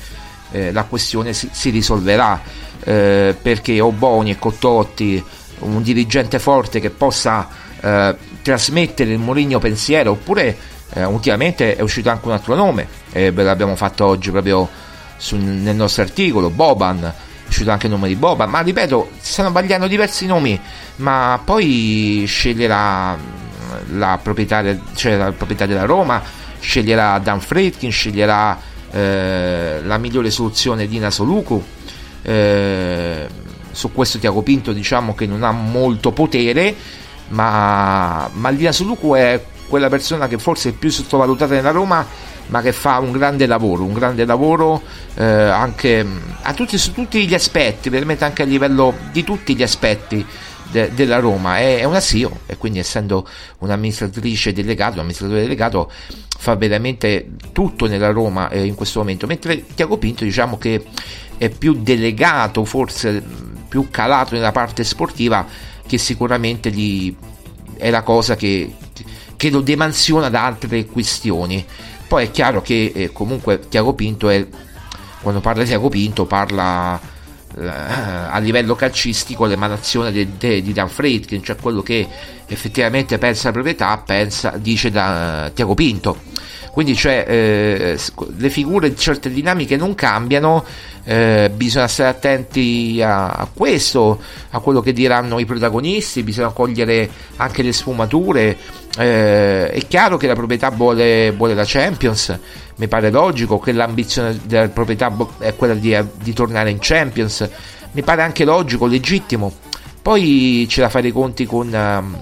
eh, 0.50 0.72
la 0.72 0.82
questione 0.82 1.32
si, 1.32 1.48
si 1.50 1.70
risolverà 1.70 2.38
eh, 2.84 3.34
perché 3.40 3.80
Oboni 3.80 4.32
e 4.32 4.38
Cottotti 4.38 5.24
un 5.60 5.82
dirigente 5.82 6.38
forte 6.38 6.80
che 6.80 6.90
possa 6.90 7.48
eh, 7.80 8.14
trasmettere 8.42 9.10
il 9.10 9.18
Mourinho 9.18 9.58
pensiero 9.58 10.10
oppure 10.10 10.54
eh, 10.92 11.04
ultimamente 11.04 11.76
è 11.76 11.80
uscito 11.80 12.10
anche 12.10 12.26
un 12.26 12.32
altro 12.32 12.54
nome 12.54 12.88
e 13.12 13.30
ve 13.30 13.42
l'abbiamo 13.42 13.74
fatto 13.74 14.04
oggi 14.04 14.30
proprio 14.30 14.68
sul, 15.16 15.38
nel 15.38 15.76
nostro 15.76 16.02
articolo 16.02 16.50
Boban 16.50 17.02
è 17.04 17.48
uscito 17.48 17.70
anche 17.70 17.86
il 17.86 17.92
nome 17.92 18.08
di 18.08 18.16
Boban 18.16 18.50
ma 18.50 18.60
ripeto 18.60 19.12
stanno 19.18 19.50
vagliando 19.50 19.86
diversi 19.86 20.26
nomi 20.26 20.60
ma 20.96 21.40
poi 21.42 22.24
sceglierà 22.26 23.48
la 23.92 24.18
proprietà, 24.22 24.62
cioè 24.94 25.16
la 25.16 25.32
proprietà 25.32 25.66
della 25.66 25.84
Roma 25.84 26.22
sceglierà 26.58 27.18
Dan 27.18 27.40
Fredkin, 27.40 27.90
sceglierà 27.90 28.58
eh, 28.90 29.80
la 29.82 29.98
migliore 29.98 30.30
soluzione 30.30 30.86
di 30.86 30.98
Nasoluku. 30.98 31.64
Eh, 32.22 33.28
su 33.72 33.92
questo 33.92 34.18
Tiago 34.18 34.42
Pinto 34.42 34.72
diciamo 34.72 35.14
che 35.14 35.26
non 35.26 35.42
ha 35.42 35.52
molto 35.52 36.12
potere, 36.12 36.74
ma, 37.28 38.28
ma 38.32 38.48
Lina 38.50 38.72
Soluku 38.72 39.14
è 39.14 39.42
quella 39.68 39.88
persona 39.88 40.26
che 40.26 40.38
forse 40.38 40.70
è 40.70 40.72
più 40.72 40.90
sottovalutata 40.90 41.54
nella 41.54 41.70
Roma, 41.70 42.04
ma 42.46 42.60
che 42.60 42.72
fa 42.72 42.98
un 42.98 43.12
grande 43.12 43.46
lavoro, 43.46 43.84
un 43.84 43.92
grande 43.92 44.24
lavoro 44.24 44.82
eh, 45.14 45.24
anche 45.24 46.04
a 46.42 46.52
tutti, 46.52 46.76
su 46.76 46.92
tutti 46.92 47.26
gli 47.26 47.34
aspetti, 47.34 47.88
veramente 47.88 48.24
anche 48.24 48.42
a 48.42 48.46
livello 48.46 48.92
di 49.12 49.22
tutti 49.22 49.54
gli 49.54 49.62
aspetti 49.62 50.26
de, 50.70 50.92
della 50.94 51.18
Roma 51.18 51.58
è, 51.58 51.78
è, 51.78 51.84
una 51.84 52.00
CEO 52.00 52.40
e 52.46 52.56
quindi 52.56 52.78
essendo 52.78 53.26
un'amministratrice 53.58 54.52
delegato, 54.52 54.94
un 54.94 55.00
amministratore 55.00 55.42
delegato 55.42 55.90
fa 56.38 56.54
veramente 56.56 57.30
tutto 57.52 57.86
nella 57.86 58.10
Roma 58.10 58.48
eh, 58.48 58.64
in 58.64 58.74
questo 58.74 59.00
momento, 59.00 59.26
mentre 59.26 59.66
Tiago 59.74 59.98
Pinto 59.98 60.24
diciamo 60.24 60.58
che 60.58 60.84
è 61.36 61.48
più 61.48 61.82
delegato 61.82 62.64
forse 62.64 63.22
più 63.68 63.88
calato 63.90 64.34
nella 64.34 64.52
parte 64.52 64.84
sportiva 64.84 65.46
che 65.86 65.96
sicuramente 65.96 66.70
gli, 66.70 67.14
è 67.76 67.90
la 67.90 68.02
cosa 68.02 68.36
che, 68.36 68.72
che 69.36 69.50
lo 69.50 69.60
demansiona 69.60 70.28
da 70.28 70.44
altre 70.44 70.86
questioni. 70.86 71.64
Poi 72.06 72.26
è 72.26 72.30
chiaro 72.30 72.62
che 72.62 72.92
eh, 72.94 73.12
comunque 73.12 73.60
Tiago 73.68 73.94
Pinto 73.94 74.28
è, 74.28 74.46
quando 75.22 75.40
parla 75.40 75.62
di 75.62 75.68
Tiago 75.68 75.88
Pinto 75.88 76.26
parla 76.26 77.00
a 77.58 78.38
livello 78.38 78.74
calcistico 78.74 79.46
l'emanazione 79.46 80.12
de, 80.12 80.28
de, 80.38 80.62
di 80.62 80.72
Dan 80.72 80.88
Friedkin, 80.88 81.42
cioè 81.42 81.56
quello 81.56 81.82
che 81.82 82.06
effettivamente 82.46 83.18
pensa 83.18 83.48
la 83.48 83.52
proprietà, 83.52 84.02
pensa, 84.04 84.54
dice 84.56 84.90
da 84.90 85.46
uh, 85.46 85.52
Tiago 85.52 85.74
Pinto. 85.74 86.18
Quindi 86.70 86.94
cioè, 86.94 87.24
eh, 87.26 87.98
le 88.36 88.50
figure, 88.50 88.94
certe 88.94 89.28
dinamiche 89.28 89.76
non 89.76 89.96
cambiano, 89.96 90.64
eh, 91.02 91.50
bisogna 91.52 91.88
stare 91.88 92.10
attenti 92.10 93.00
a, 93.02 93.30
a, 93.30 93.48
questo, 93.52 94.20
a 94.50 94.60
quello 94.60 94.80
che 94.80 94.92
diranno 94.92 95.40
i 95.40 95.44
protagonisti, 95.44 96.22
bisogna 96.22 96.50
cogliere 96.50 97.10
anche 97.36 97.62
le 97.62 97.72
sfumature. 97.72 98.56
Eh, 98.98 99.70
è 99.70 99.86
chiaro 99.86 100.16
che 100.16 100.26
la 100.26 100.34
proprietà 100.34 100.70
vuole, 100.70 101.30
vuole, 101.30 101.54
la 101.54 101.64
Champions, 101.64 102.36
mi 102.76 102.88
pare 102.88 103.10
logico 103.10 103.60
che 103.60 103.70
l'ambizione 103.72 104.38
della 104.44 104.68
proprietà 104.68 105.14
è 105.38 105.54
quella 105.54 105.74
di, 105.74 105.96
di 106.20 106.32
tornare 106.32 106.70
in 106.70 106.78
Champions, 106.80 107.48
mi 107.92 108.02
pare 108.02 108.22
anche 108.22 108.44
logico, 108.44 108.86
legittimo. 108.86 109.52
Poi 110.02 110.66
c'è 110.68 110.80
da 110.80 110.88
fare 110.88 111.08
i 111.08 111.12
conti 111.12 111.46
con 111.46 111.72
um, 111.72 112.16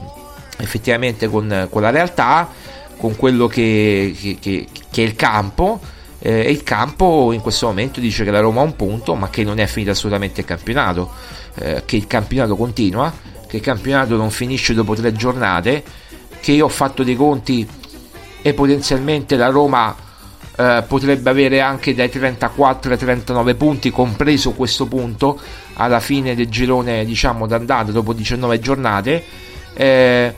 effettivamente 0.58 1.28
con, 1.28 1.68
con, 1.70 1.80
la 1.80 1.90
realtà, 1.90 2.50
con 2.98 3.16
quello 3.16 3.46
che, 3.46 4.14
che, 4.20 4.36
che, 4.40 4.66
che 4.90 5.02
è 5.02 5.06
il 5.06 5.14
campo. 5.14 5.80
Eh, 6.20 6.50
il 6.50 6.64
campo 6.64 7.32
in 7.32 7.40
questo 7.40 7.66
momento 7.66 8.00
dice 8.00 8.24
che 8.24 8.30
la 8.30 8.40
Roma 8.40 8.60
ha 8.60 8.64
un 8.64 8.74
punto 8.74 9.14
ma 9.14 9.30
che 9.30 9.44
non 9.44 9.60
è 9.60 9.66
finito 9.66 9.92
assolutamente 9.92 10.40
il 10.40 10.46
campionato, 10.46 11.10
eh, 11.54 11.82
che 11.86 11.96
il 11.96 12.06
campionato 12.06 12.56
continua, 12.56 13.12
che 13.46 13.56
il 13.56 13.62
campionato 13.62 14.16
non 14.16 14.30
finisce 14.30 14.74
dopo 14.74 14.94
tre 14.94 15.12
giornate, 15.12 15.84
che 16.40 16.52
io 16.52 16.66
ho 16.66 16.70
fatto 16.70 17.02
dei 17.02 17.16
conti 17.16 17.66
e 18.40 18.54
potenzialmente 18.54 19.36
la 19.36 19.48
Roma 19.48 19.94
eh, 20.56 20.84
potrebbe 20.86 21.30
avere 21.30 21.60
anche 21.60 21.94
dai 21.94 22.10
34 22.10 22.92
ai 22.92 22.98
39 22.98 23.54
punti, 23.54 23.90
compreso 23.90 24.52
questo 24.52 24.86
punto 24.86 25.38
alla 25.74 26.00
fine 26.00 26.34
del 26.34 26.48
girone 26.48 27.04
diciamo 27.04 27.46
d'andata 27.46 27.92
dopo 27.92 28.12
19 28.12 28.58
giornate. 28.58 29.24
Eh, 29.74 30.34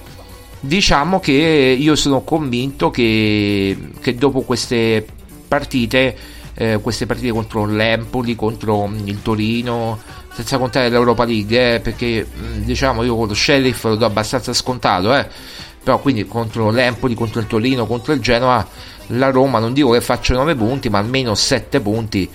diciamo 0.61 1.21
che 1.21 1.33
io 1.33 1.97
sono 1.97 2.21
convinto 2.21 2.91
che, 2.91 3.77
che 4.01 4.15
dopo 4.15 4.43
queste 4.43 5.07
partite, 5.49 6.17
eh, 6.55 6.79
queste 6.83 7.07
partite 7.07 7.31
contro 7.31 7.65
l'Empoli, 7.65 8.37
contro 8.37 8.91
il 9.05 9.23
Torino, 9.23 9.99
senza 10.33 10.59
contare 10.59 10.91
l'Europa 10.91 11.25
League, 11.25 11.75
eh, 11.75 11.81
perché 11.81 12.27
diciamo 12.59 13.03
io 13.03 13.17
con 13.17 13.27
lo 13.27 13.35
Sheriff 13.35 13.85
lo 13.85 13.97
do 13.97 14.05
abbastanza 14.05 14.53
scontato, 14.53 15.15
eh, 15.15 15.27
però 15.83 15.99
quindi 15.99 16.27
contro 16.27 16.71
l'Empoli, 16.71 17.15
contro 17.15 17.41
il 17.41 17.47
Torino, 17.47 17.87
contro 17.87 18.13
il 18.13 18.21
Genoa, 18.21 18.67
la 19.09 19.31
Roma 19.31 19.59
non 19.59 19.73
dico 19.73 19.91
che 19.91 20.01
faccia 20.01 20.35
9 20.35 20.55
punti, 20.55 20.89
ma 20.89 20.99
almeno 20.99 21.35
7 21.35 21.81
punti 21.81 22.29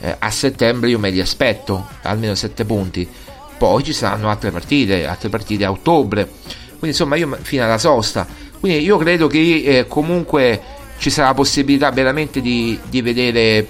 eh, 0.00 0.16
a 0.18 0.30
settembre 0.30 0.90
io 0.90 0.98
me 0.98 1.10
li 1.10 1.20
aspetto, 1.20 1.86
almeno 2.02 2.34
7 2.34 2.64
punti. 2.64 3.08
Poi 3.56 3.84
ci 3.84 3.92
saranno 3.92 4.28
altre 4.28 4.50
partite, 4.50 5.06
altre 5.06 5.28
partite 5.28 5.64
a 5.64 5.70
ottobre. 5.70 6.28
Quindi 6.70 6.88
insomma 6.88 7.14
io 7.14 7.38
fino 7.42 7.62
alla 7.62 7.78
sosta. 7.78 8.26
Quindi 8.58 8.82
io 8.82 8.96
credo 8.96 9.28
che 9.28 9.62
eh, 9.64 9.86
comunque 9.86 10.60
ci 10.98 11.10
sarà 11.10 11.28
la 11.28 11.34
possibilità 11.34 11.90
veramente 11.90 12.40
di, 12.40 12.78
di 12.88 13.00
vedere, 13.02 13.66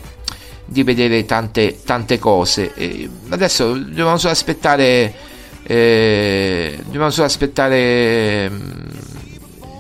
di 0.64 0.82
vedere 0.82 1.26
tante, 1.26 1.78
tante 1.84 2.18
cose. 2.18 2.72
E 2.74 3.08
adesso 3.28 3.74
dobbiamo 3.74 4.16
solo 4.16 4.32
aspettare, 4.32 5.14
eh, 5.62 6.78
dobbiamo 6.84 7.10
solo 7.10 7.26
aspettare 7.26 8.48
mm, 8.48 8.72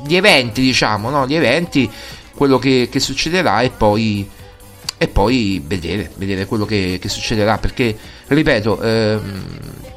gli 0.04 0.16
eventi, 0.16 0.60
diciamo, 0.60 1.10
no? 1.10 1.26
gli 1.26 1.34
eventi, 1.34 1.90
quello 2.34 2.58
che, 2.58 2.88
che 2.90 3.00
succederà 3.00 3.62
e 3.62 3.70
poi, 3.70 4.28
e 4.98 5.08
poi 5.08 5.62
vedere, 5.64 6.10
vedere 6.16 6.46
quello 6.46 6.64
che, 6.64 6.98
che, 7.00 7.08
succederà. 7.08 7.58
Perché, 7.58 7.96
ripeto, 8.26 8.80
ehm, 8.80 9.44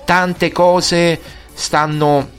tante 0.05 0.51
cose 0.51 1.19
stanno 1.53 2.29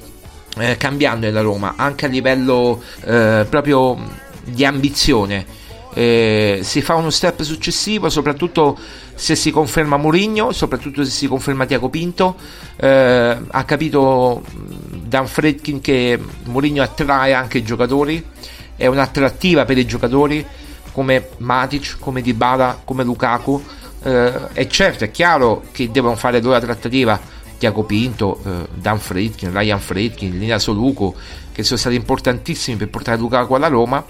eh, 0.58 0.76
cambiando 0.76 1.26
nella 1.26 1.40
Roma, 1.40 1.74
anche 1.76 2.06
a 2.06 2.08
livello 2.08 2.82
eh, 3.04 3.46
proprio 3.48 3.98
di 4.44 4.64
ambizione. 4.64 5.64
Eh, 5.94 6.60
si 6.62 6.82
fa 6.82 6.94
uno 6.94 7.08
step 7.08 7.40
successivo, 7.42 8.10
soprattutto 8.10 8.78
se 9.14 9.34
si 9.34 9.50
conferma 9.50 9.96
Mourinho, 9.96 10.52
soprattutto 10.52 11.02
se 11.04 11.10
si 11.10 11.26
conferma 11.26 11.64
Tiago 11.64 11.88
Pinto. 11.88 12.36
Eh, 12.76 13.36
ha 13.48 13.64
capito 13.64 14.42
Dan 15.06 15.26
Fredkin 15.26 15.80
che 15.80 16.18
Mourinho 16.44 16.82
attrae 16.82 17.32
anche 17.32 17.58
i 17.58 17.62
giocatori, 17.64 18.24
è 18.76 18.86
un'attrattiva 18.86 19.64
per 19.64 19.78
i 19.78 19.86
giocatori 19.86 20.44
come 20.92 21.28
Matic, 21.38 21.96
come 21.98 22.22
Dybala, 22.22 22.80
come 22.84 23.04
Lukaku. 23.04 23.62
Eh, 24.02 24.32
e 24.52 24.68
certo, 24.68 25.04
è 25.04 25.10
chiaro 25.10 25.64
che 25.72 25.90
devono 25.90 26.16
fare 26.16 26.40
loro 26.40 26.54
la 26.54 26.60
trattativa 26.60 27.20
Tiago 27.58 27.84
Pinto, 27.84 28.40
eh, 28.44 28.68
Dan 28.74 28.98
Fredkin, 28.98 29.52
Ryan 29.52 29.80
Fredkin, 29.80 30.38
Lina 30.38 30.58
Soluco, 30.58 31.14
che 31.52 31.62
sono 31.62 31.78
stati 31.78 31.96
importantissimi 31.96 32.76
per 32.76 32.88
portare 32.88 33.18
Lukaku 33.18 33.54
alla 33.54 33.68
Roma, 33.68 34.04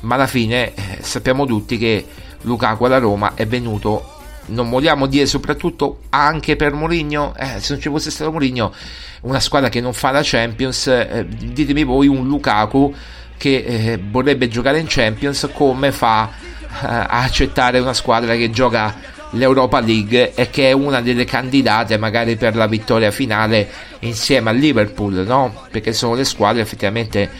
ma 0.00 0.14
alla 0.14 0.26
fine 0.26 0.74
eh, 0.74 0.98
sappiamo 1.00 1.46
tutti 1.46 1.78
che 1.78 2.06
Lukaku 2.42 2.84
alla 2.84 2.98
Roma 2.98 3.34
è 3.34 3.46
venuto, 3.46 4.19
non 4.50 4.70
vogliamo 4.70 5.06
dire 5.06 5.26
soprattutto 5.26 6.02
anche 6.10 6.56
per 6.56 6.72
Mourinho, 6.72 7.34
eh, 7.36 7.60
se 7.60 7.72
non 7.72 7.82
ci 7.82 7.88
fosse 7.88 8.10
stato 8.10 8.30
Mourinho, 8.30 8.72
una 9.22 9.40
squadra 9.40 9.68
che 9.68 9.80
non 9.80 9.92
fa 9.92 10.10
la 10.10 10.20
Champions, 10.22 10.86
eh, 10.86 11.26
ditemi 11.28 11.84
voi 11.84 12.06
un 12.06 12.26
Lukaku 12.26 12.94
che 13.36 13.64
eh, 13.66 14.00
vorrebbe 14.10 14.48
giocare 14.48 14.78
in 14.78 14.86
Champions 14.88 15.48
come 15.52 15.92
fa 15.92 16.30
eh, 16.30 16.86
a 16.86 17.22
accettare 17.22 17.78
una 17.78 17.94
squadra 17.94 18.34
che 18.36 18.50
gioca 18.50 19.18
l'Europa 19.30 19.80
League 19.80 20.34
e 20.34 20.50
che 20.50 20.68
è 20.68 20.72
una 20.72 21.00
delle 21.00 21.24
candidate 21.24 21.96
magari 21.98 22.36
per 22.36 22.56
la 22.56 22.66
vittoria 22.66 23.10
finale 23.10 23.68
insieme 24.00 24.50
al 24.50 24.56
Liverpool, 24.56 25.24
no? 25.26 25.66
Perché 25.70 25.92
sono 25.92 26.14
le 26.14 26.24
squadre 26.24 26.62
effettivamente 26.62 27.30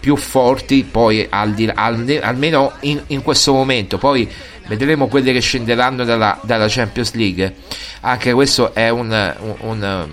più 0.00 0.16
forti 0.16 0.82
poi 0.90 1.26
al 1.28 1.52
di, 1.52 1.70
al, 1.72 2.20
almeno 2.22 2.72
in, 2.80 3.02
in, 3.08 3.22
questo 3.22 3.52
momento 3.52 3.98
poi 3.98 4.26
vedremo 4.70 5.08
quelle 5.08 5.32
che 5.32 5.40
scenderanno 5.40 6.04
dalla, 6.04 6.38
dalla 6.42 6.66
Champions 6.68 7.12
League. 7.14 7.56
Anche 8.02 8.32
questo 8.32 8.72
è 8.72 8.88
un, 8.88 9.10
un, 9.40 9.54
un, 9.58 10.08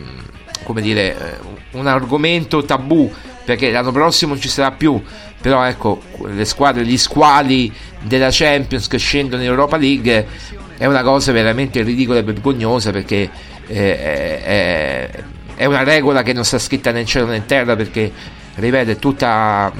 come 0.63 0.81
dire, 0.81 1.39
un 1.73 1.85
argomento 1.85 2.65
tabù 2.65 3.13
perché 3.45 3.69
l'anno 3.69 3.91
prossimo 3.91 4.33
non 4.33 4.41
ci 4.41 4.49
sarà 4.49 4.71
più. 4.71 4.99
Però 5.39 5.63
ecco 5.63 6.01
le 6.25 6.43
squadre 6.45 6.83
gli 6.83 6.97
squali 6.97 7.71
della 8.01 8.29
Champions 8.31 8.87
che 8.87 8.97
scendono 8.97 9.43
in 9.43 9.49
Europa 9.49 9.77
League 9.77 10.27
è 10.77 10.85
una 10.87 11.03
cosa 11.03 11.31
veramente 11.31 11.83
ridicola 11.83 12.17
e 12.17 12.23
vergognosa 12.23 12.91
perché 12.91 13.29
eh, 13.67 14.41
è, 14.43 15.09
è, 15.55 15.65
una 15.65 15.83
regola 15.83 16.23
che 16.23 16.33
non 16.33 16.43
sta 16.43 16.57
scritta 16.57 16.91
né 16.91 17.01
in 17.01 17.05
cielo 17.05 17.27
né 17.27 17.35
in 17.35 17.45
terra 17.45 17.75
perché, 17.75 18.11
ripeto, 18.55 18.91
è 18.91 18.97
tutta, 18.97 19.71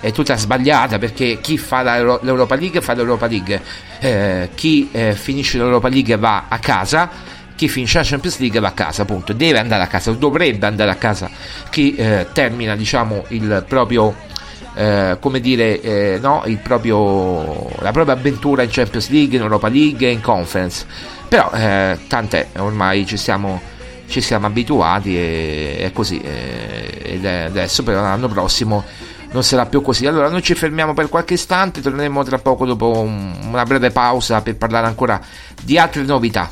è 0.00 0.12
tutta 0.12 0.36
sbagliata 0.36 0.98
perché 0.98 1.38
chi 1.40 1.58
fa 1.58 1.82
l'Europa 1.82 2.54
League 2.54 2.80
fa 2.80 2.94
l'Europa 2.94 3.26
League, 3.26 3.60
eh, 4.00 4.48
chi 4.54 4.88
eh, 4.90 5.12
finisce 5.14 5.58
l'Europa 5.58 5.88
League 5.88 6.16
va 6.16 6.46
a 6.48 6.58
casa, 6.58 7.10
chi 7.54 7.68
finisce 7.68 7.98
la 7.98 8.04
Champions 8.04 8.38
League 8.38 8.58
va 8.58 8.68
a 8.68 8.72
casa, 8.72 9.02
appunto, 9.02 9.32
deve 9.32 9.58
andare 9.58 9.82
a 9.82 9.86
casa, 9.86 10.12
dovrebbe 10.12 10.66
andare 10.66 10.90
a 10.90 10.94
casa 10.94 11.30
chi 11.68 11.94
eh, 11.94 12.26
termina 12.32 12.74
diciamo 12.74 13.24
il 13.28 13.64
proprio 13.68 14.28
eh, 14.74 15.16
come 15.20 15.40
dire, 15.40 15.80
eh, 15.80 16.18
no, 16.20 16.44
proprio, 16.62 17.68
la 17.80 17.90
propria 17.90 18.14
avventura 18.14 18.62
in 18.62 18.70
Champions 18.70 19.10
League, 19.10 19.36
in 19.36 19.42
Europa 19.42 19.68
League 19.68 20.06
e 20.06 20.10
in 20.10 20.20
Conference. 20.20 20.86
Però 21.28 21.50
eh, 21.52 21.98
tant'è, 22.06 22.48
ormai 22.58 23.04
ci 23.04 23.16
siamo, 23.16 23.60
ci 24.08 24.20
siamo 24.20 24.46
abituati 24.46 25.16
e 25.16 25.76
è 25.80 25.92
così. 25.92 26.20
Eh, 26.20 27.00
ed 27.02 27.26
adesso 27.26 27.82
però 27.82 28.00
l'anno 28.00 28.28
prossimo 28.28 28.84
non 29.32 29.42
sarà 29.42 29.66
più 29.66 29.82
così. 29.82 30.06
Allora 30.06 30.28
noi 30.28 30.42
ci 30.42 30.54
fermiamo 30.54 30.94
per 30.94 31.08
qualche 31.08 31.34
istante, 31.34 31.80
torneremo 31.80 32.22
tra 32.24 32.38
poco 32.38 32.66
dopo 32.66 32.98
un, 32.98 33.32
una 33.46 33.64
breve 33.64 33.90
pausa 33.90 34.40
per 34.42 34.56
parlare 34.56 34.86
ancora 34.86 35.20
di 35.62 35.78
altre 35.78 36.02
novità. 36.02 36.50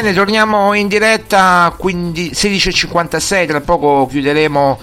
Bene, 0.00 0.14
torniamo 0.14 0.74
in 0.74 0.86
diretta 0.86 1.74
16.56, 1.76 3.48
tra 3.48 3.60
poco 3.60 4.06
chiuderemo 4.06 4.78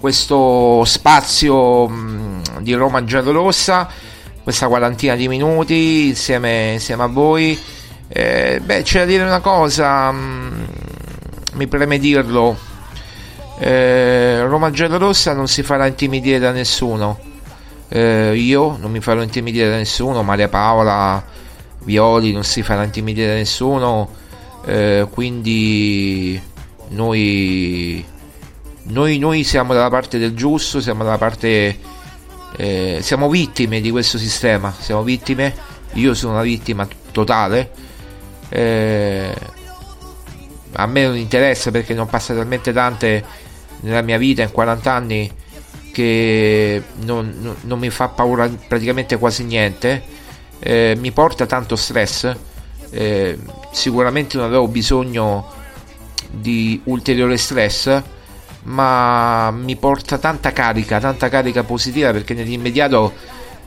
questo 0.00 0.84
spazio 0.86 2.40
di 2.60 2.72
Roma 2.72 3.04
Giallorossa, 3.04 3.86
questa 4.42 4.66
quarantina 4.66 5.16
di 5.16 5.28
minuti 5.28 6.08
insieme, 6.08 6.72
insieme 6.72 7.02
a 7.02 7.08
voi. 7.08 7.60
Eh, 8.08 8.62
beh, 8.64 8.80
c'è 8.80 9.00
da 9.00 9.04
dire 9.04 9.24
una 9.24 9.40
cosa, 9.40 10.10
mi 10.12 11.66
preme 11.68 11.98
dirlo, 11.98 12.56
eh, 13.58 14.46
Roma 14.46 14.70
Giallorossa 14.70 15.34
non 15.34 15.46
si 15.46 15.62
farà 15.62 15.84
intimidire 15.86 16.38
da 16.38 16.52
nessuno, 16.52 17.18
eh, 17.88 18.34
io 18.34 18.78
non 18.80 18.90
mi 18.90 19.00
farò 19.00 19.20
intimidire 19.20 19.68
da 19.68 19.76
nessuno, 19.76 20.22
Maria 20.22 20.48
Paola 20.48 21.22
Violi 21.80 22.32
non 22.32 22.44
si 22.44 22.62
farà 22.62 22.82
intimidire 22.82 23.26
da 23.26 23.34
nessuno 23.34 24.22
eh, 24.66 25.06
quindi 25.10 26.40
noi, 26.88 28.04
noi, 28.84 29.18
noi, 29.18 29.44
siamo 29.44 29.74
dalla 29.74 29.90
parte 29.90 30.18
del 30.18 30.34
giusto, 30.34 30.80
siamo 30.80 31.04
dalla 31.04 31.18
parte... 31.18 31.92
Eh, 32.56 32.98
siamo 33.02 33.28
vittime 33.28 33.80
di 33.80 33.90
questo 33.90 34.16
sistema, 34.16 34.72
siamo 34.78 35.02
vittime, 35.02 35.52
io 35.94 36.14
sono 36.14 36.34
una 36.34 36.42
vittima 36.42 36.86
totale. 37.10 37.70
Eh, 38.48 39.34
a 40.72 40.86
me 40.86 41.06
non 41.06 41.16
interessa 41.16 41.70
perché 41.70 41.94
non 41.94 42.06
passa 42.06 42.34
talmente 42.34 42.72
tante 42.72 43.24
nella 43.80 44.02
mia 44.02 44.18
vita 44.18 44.42
in 44.42 44.50
40 44.50 44.92
anni 44.92 45.30
che 45.92 46.82
non, 47.02 47.34
non, 47.40 47.56
non 47.62 47.78
mi 47.78 47.90
fa 47.90 48.08
paura 48.08 48.48
praticamente 48.68 49.18
quasi 49.18 49.44
niente. 49.44 50.02
Eh, 50.60 50.96
mi 50.98 51.10
porta 51.10 51.46
tanto 51.46 51.76
stress 51.76 52.34
eh, 52.90 53.36
sicuramente 53.74 54.36
non 54.36 54.46
avevo 54.46 54.68
bisogno 54.68 55.50
di 56.30 56.80
ulteriore 56.84 57.36
stress 57.36 58.02
ma 58.64 59.50
mi 59.50 59.76
porta 59.76 60.16
tanta 60.16 60.52
carica 60.52 61.00
tanta 61.00 61.28
carica 61.28 61.64
positiva 61.64 62.12
perché 62.12 62.34
nell'immediato 62.34 63.12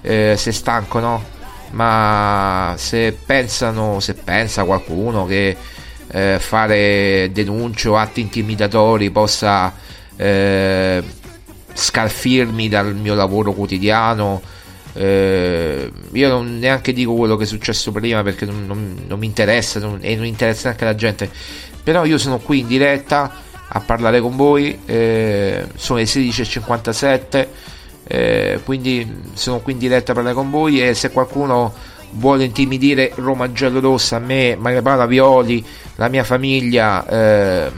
eh, 0.01 0.35
sei 0.37 0.53
stanco 0.53 0.99
no? 0.99 1.35
Ma 1.71 2.73
se 2.77 3.11
pensano 3.11 3.99
se 3.99 4.13
pensa 4.13 4.63
qualcuno 4.63 5.25
che 5.25 5.55
eh, 6.09 6.37
fare 6.39 7.29
denunce 7.33 7.89
o 7.89 7.97
atti 7.97 8.21
intimidatori 8.21 9.11
possa 9.11 9.73
eh, 10.15 11.03
scalfirmi 11.73 12.69
dal 12.69 12.95
mio 12.95 13.13
lavoro 13.13 13.51
quotidiano 13.51 14.41
eh, 14.97 15.91
io 16.11 16.29
non 16.29 16.57
neanche 16.57 16.91
dico 16.91 17.13
quello 17.13 17.35
che 17.35 17.43
è 17.43 17.47
successo 17.47 17.91
prima 17.91 18.23
perché 18.23 18.45
non, 18.45 18.65
non, 18.65 19.03
non 19.07 19.19
mi 19.19 19.27
interessa 19.27 19.79
non, 19.79 19.99
e 20.01 20.15
non 20.15 20.25
interessa 20.25 20.69
neanche 20.69 20.85
la 20.85 20.95
gente. 20.95 21.29
Però 21.83 22.03
io 22.03 22.17
sono 22.17 22.39
qui 22.39 22.59
in 22.59 22.67
diretta 22.67 23.31
a 23.67 23.79
parlare 23.79 24.19
con 24.19 24.35
voi. 24.35 24.79
Eh, 24.85 25.67
sono 25.75 25.99
le 25.99 26.05
16.57. 26.05 27.47
Eh, 28.09 28.59
quindi 28.63 29.21
sono 29.33 29.59
qui 29.59 29.73
in 29.73 29.79
diretta 29.79 30.11
a 30.11 30.15
parlare 30.15 30.35
con 30.35 30.49
voi. 30.49 30.81
E 30.81 30.95
se 30.95 31.11
qualcuno 31.11 31.73
vuole 32.11 32.45
intimidire 32.45 33.11
Roma 33.15 33.51
Giallo 33.51 33.79
Rossa, 33.79 34.17
me, 34.17 34.55
Maria 34.57 34.81
Paola 34.81 35.05
Violi, 35.05 35.63
la 35.95 36.07
mia 36.07 36.23
famiglia 36.23 37.05
eh, 37.07 37.71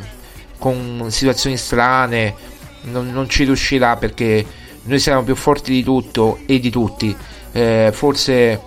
con 0.58 1.08
situazioni 1.10 1.58
strane, 1.58 2.34
non, 2.84 3.12
non 3.12 3.28
ci 3.28 3.44
riuscirà 3.44 3.98
perché 3.98 4.46
noi 4.90 5.00
siamo 5.00 5.22
più 5.22 5.36
forti 5.36 5.72
di 5.72 5.84
tutto 5.84 6.40
e 6.48 6.60
di 6.60 6.72
tutti. 6.72 7.16
Eh, 7.52 7.92
forse 7.94 8.60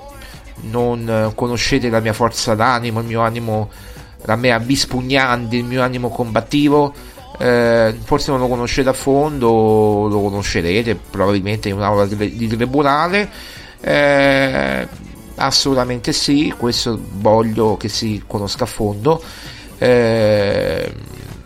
non 0.63 1.33
conoscete 1.35 1.91
la 1.91 1.99
mia 1.99 2.13
forza 2.13 2.55
d'animo, 2.55 3.01
il 3.01 3.07
mio 3.07 3.21
animo, 3.21 3.71
la 4.23 4.37
mia 4.37 4.61
bispugnante, 4.61 5.57
il 5.57 5.65
mio 5.65 5.83
animo 5.83 6.11
combattivo. 6.11 6.95
Eh, 7.39 7.97
forse 8.05 8.31
non 8.31 8.39
lo 8.39 8.47
conoscete 8.47 8.89
a 8.89 8.93
fondo, 8.93 10.07
lo 10.09 10.21
conoscerete 10.21 10.95
probabilmente 10.95 11.69
in 11.69 11.75
un'aula 11.75 12.07
di, 12.07 12.47
tribunale. 12.47 13.29
Eh, 13.81 14.87
assolutamente 15.35 16.13
sì, 16.13 16.55
questo 16.57 17.01
voglio 17.15 17.77
che 17.77 17.89
si 17.89 18.23
conosca 18.29 18.63
a 18.63 18.69
fondo. 18.69 19.21
Eh, 19.79 20.95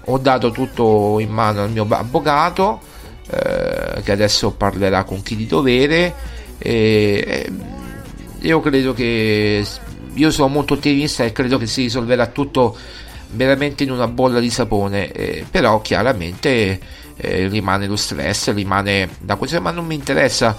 ho 0.04 0.18
dato 0.18 0.50
tutto 0.50 1.18
in 1.18 1.30
mano 1.30 1.62
al 1.62 1.70
mio 1.70 1.86
avvocato 1.88 2.80
eh, 3.28 3.65
che 4.02 4.12
adesso 4.12 4.52
parlerà 4.52 5.04
con 5.04 5.22
chi 5.22 5.36
di 5.36 5.46
dovere. 5.46 6.14
E, 6.58 7.50
io 8.40 8.60
credo 8.60 8.92
che 8.94 9.64
io 10.14 10.30
sono 10.30 10.48
molto 10.48 10.74
ottimista 10.74 11.24
e 11.24 11.32
credo 11.32 11.58
che 11.58 11.66
si 11.66 11.82
risolverà 11.82 12.26
tutto 12.28 12.76
veramente 13.30 13.84
in 13.84 13.90
una 13.90 14.08
bolla 14.08 14.40
di 14.40 14.50
sapone. 14.50 15.10
Eh, 15.12 15.44
però 15.50 15.80
chiaramente 15.80 16.80
eh, 17.16 17.48
rimane 17.48 17.86
lo 17.86 17.96
stress, 17.96 18.52
rimane 18.52 19.08
da 19.20 19.36
questo, 19.36 19.60
ma 19.60 19.70
non 19.70 19.86
mi 19.86 19.94
interessa. 19.94 20.56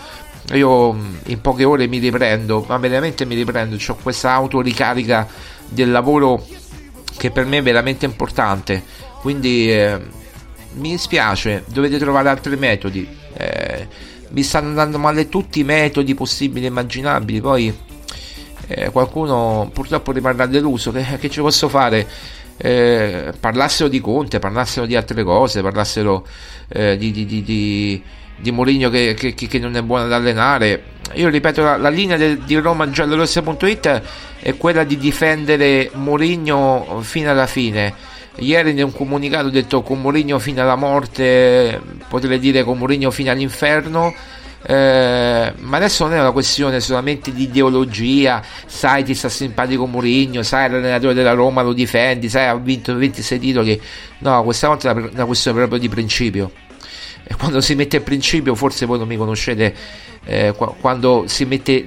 Io 0.54 0.94
mm, 0.94 1.16
in 1.26 1.42
poche 1.42 1.64
ore 1.64 1.88
mi 1.88 2.00
riprendo, 2.00 2.66
ma 2.68 2.78
veramente 2.78 3.26
mi 3.26 3.36
riprendo. 3.36 3.78
Ho 3.88 3.96
questa 4.02 4.32
autoricarica 4.34 5.28
del 5.70 5.92
lavoro 5.92 6.46
che 7.18 7.32
per 7.32 7.46
me 7.46 7.58
è 7.58 7.64
veramente 7.64 8.06
importante. 8.06 8.84
Quindi 9.22 9.72
eh, 9.72 10.00
mi 10.78 10.92
dispiace, 10.92 11.64
dovete 11.68 11.98
trovare 11.98 12.30
altri 12.30 12.56
metodi. 12.56 13.08
Eh, 13.34 13.88
mi 14.30 14.44
stanno 14.44 14.70
andando 14.70 14.98
male 14.98 15.30
tutti 15.30 15.60
i 15.60 15.64
metodi 15.64 16.14
possibili 16.14 16.66
e 16.66 16.70
immaginabili. 16.70 17.42
Poi 17.42 17.78
eh, 18.68 18.90
qualcuno 18.90 19.70
purtroppo 19.74 20.12
rimarrà 20.12 20.46
deluso. 20.46 20.92
Che, 20.92 21.18
che 21.20 21.30
ci 21.30 21.42
posso 21.42 21.70
fare? 21.70 22.08
Eh, 22.58 23.34
parlassero 23.40 23.88
di 23.88 24.00
Conte, 24.00 24.40
parlassero 24.40 24.86
di 24.86 24.96
altre 24.96 25.24
cose, 25.24 25.62
parlassero 25.62 26.26
eh, 26.70 26.98
di, 26.98 27.12
di, 27.12 27.26
di, 27.26 27.44
di, 27.44 28.02
di 28.36 28.52
Mourinho 28.52 28.90
che, 28.90 29.14
che, 29.14 29.34
che, 29.34 29.60
non 29.60 29.76
è 29.76 29.82
buono 29.82 30.06
ad 30.06 30.14
allenare. 30.14 30.96
Io 31.14 31.30
ripeto, 31.30 31.62
la, 31.62 31.78
la 31.78 31.90
linea 31.90 32.18
de, 32.18 32.44
di 32.44 32.56
romagiallorossa.it 32.56 34.02
è 34.40 34.58
quella 34.58 34.84
di 34.84 34.98
difendere 34.98 35.90
Mourinho 35.94 37.00
fino 37.02 37.30
alla 37.30 37.48
fine 37.48 38.07
Ieri 38.40 38.72
in 38.72 38.84
un 38.84 38.92
comunicato 38.92 39.48
ho 39.48 39.50
detto 39.50 39.82
con 39.82 40.00
Mourinho 40.00 40.38
fino 40.38 40.62
alla 40.62 40.76
morte, 40.76 41.82
potrei 42.08 42.38
dire 42.38 42.64
con 42.64 42.78
Mourinho 42.78 43.10
fino 43.10 43.32
all'inferno. 43.32 44.14
Eh, 44.70 45.54
ma 45.56 45.78
adesso 45.78 46.04
non 46.04 46.14
è 46.16 46.20
una 46.20 46.32
questione 46.32 46.80
solamente 46.80 47.32
di 47.32 47.44
ideologia, 47.44 48.44
sai 48.66 49.04
ti 49.04 49.16
sta 49.16 49.30
simpatico 49.30 49.86
Mourinho, 49.88 50.44
sai 50.44 50.70
l'allenatore 50.70 51.14
della 51.14 51.34
Roma 51.34 51.62
lo 51.62 51.74
difendi, 51.74 52.30
sai 52.30 52.48
ha 52.48 52.56
vinto 52.56 52.96
26 52.96 53.40
titoli. 53.40 53.82
No, 54.20 54.44
questa 54.44 54.68
volta 54.68 54.92
è 54.92 54.94
una 54.94 55.26
questione 55.26 55.58
proprio 55.58 55.80
di 55.80 55.90
principio. 55.90 56.52
E 57.24 57.36
quando 57.36 57.60
si 57.60 57.76
mette 57.76 57.98
il 57.98 58.04
principio, 58.04 58.54
forse 58.56 58.86
voi 58.86 59.00
non 59.00 59.08
mi 59.08 59.18
conoscete, 59.18 59.74
eh, 60.26 60.54
quando 60.80 61.24
si 61.28 61.46
mette, 61.46 61.84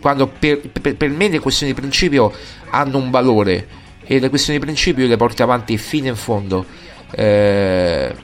quando 0.00 0.26
per, 0.26 0.60
per, 0.68 0.96
per 0.96 1.08
me 1.08 1.28
le 1.28 1.38
questioni 1.40 1.72
di 1.72 1.80
principio 1.80 2.32
hanno 2.70 2.98
un 2.98 3.10
valore 3.10 3.82
e 4.06 4.18
le 4.18 4.28
questioni 4.28 4.58
di 4.58 4.64
principio 4.64 5.06
le 5.06 5.16
porto 5.16 5.42
avanti 5.42 5.76
fino 5.78 6.08
in 6.08 6.16
fondo. 6.16 6.64
Eh, 7.10 8.14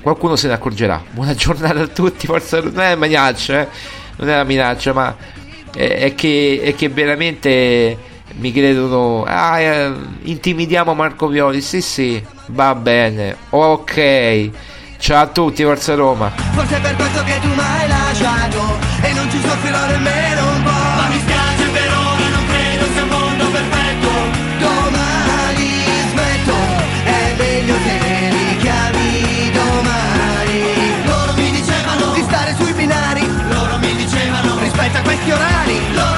qualcuno 0.00 0.36
se 0.36 0.48
ne 0.48 0.54
accorgerà. 0.54 1.02
Buona 1.10 1.34
giornata 1.34 1.80
a 1.80 1.86
tutti, 1.86 2.26
forza 2.26 2.60
non 2.60 2.78
è 2.80 2.92
una 2.92 3.06
minaccia, 3.06 3.60
eh? 3.60 3.68
non 4.16 4.28
è 4.28 4.34
una 4.34 4.44
minaccia, 4.44 4.92
ma 4.92 5.16
è, 5.74 5.88
è, 5.98 6.14
che, 6.14 6.60
è 6.62 6.74
che 6.74 6.88
veramente 6.88 7.96
mi 8.34 8.52
credono. 8.52 9.24
Ah, 9.24 9.60
eh, 9.60 9.92
intimidiamo 10.22 10.94
Marco 10.94 11.28
Violi. 11.28 11.60
Sì, 11.60 11.80
sì, 11.80 12.22
va 12.46 12.74
bene, 12.74 13.36
ok. 13.50 14.50
Ciao 14.98 15.22
a 15.22 15.26
tutti, 15.26 15.64
Forza 15.64 15.94
Roma. 15.94 16.30
Forse 16.52 16.78
per 16.78 16.94
questo 16.94 17.24
che 17.24 17.38
tu 17.40 17.48
mi 17.48 17.60
hai 17.60 17.88
lasciato 17.88 18.78
e 19.02 19.12
non 19.12 19.30
ci 19.30 19.40
soffrirò 19.40 19.86
nemmeno 19.86 20.21
fiorani. 35.24 36.11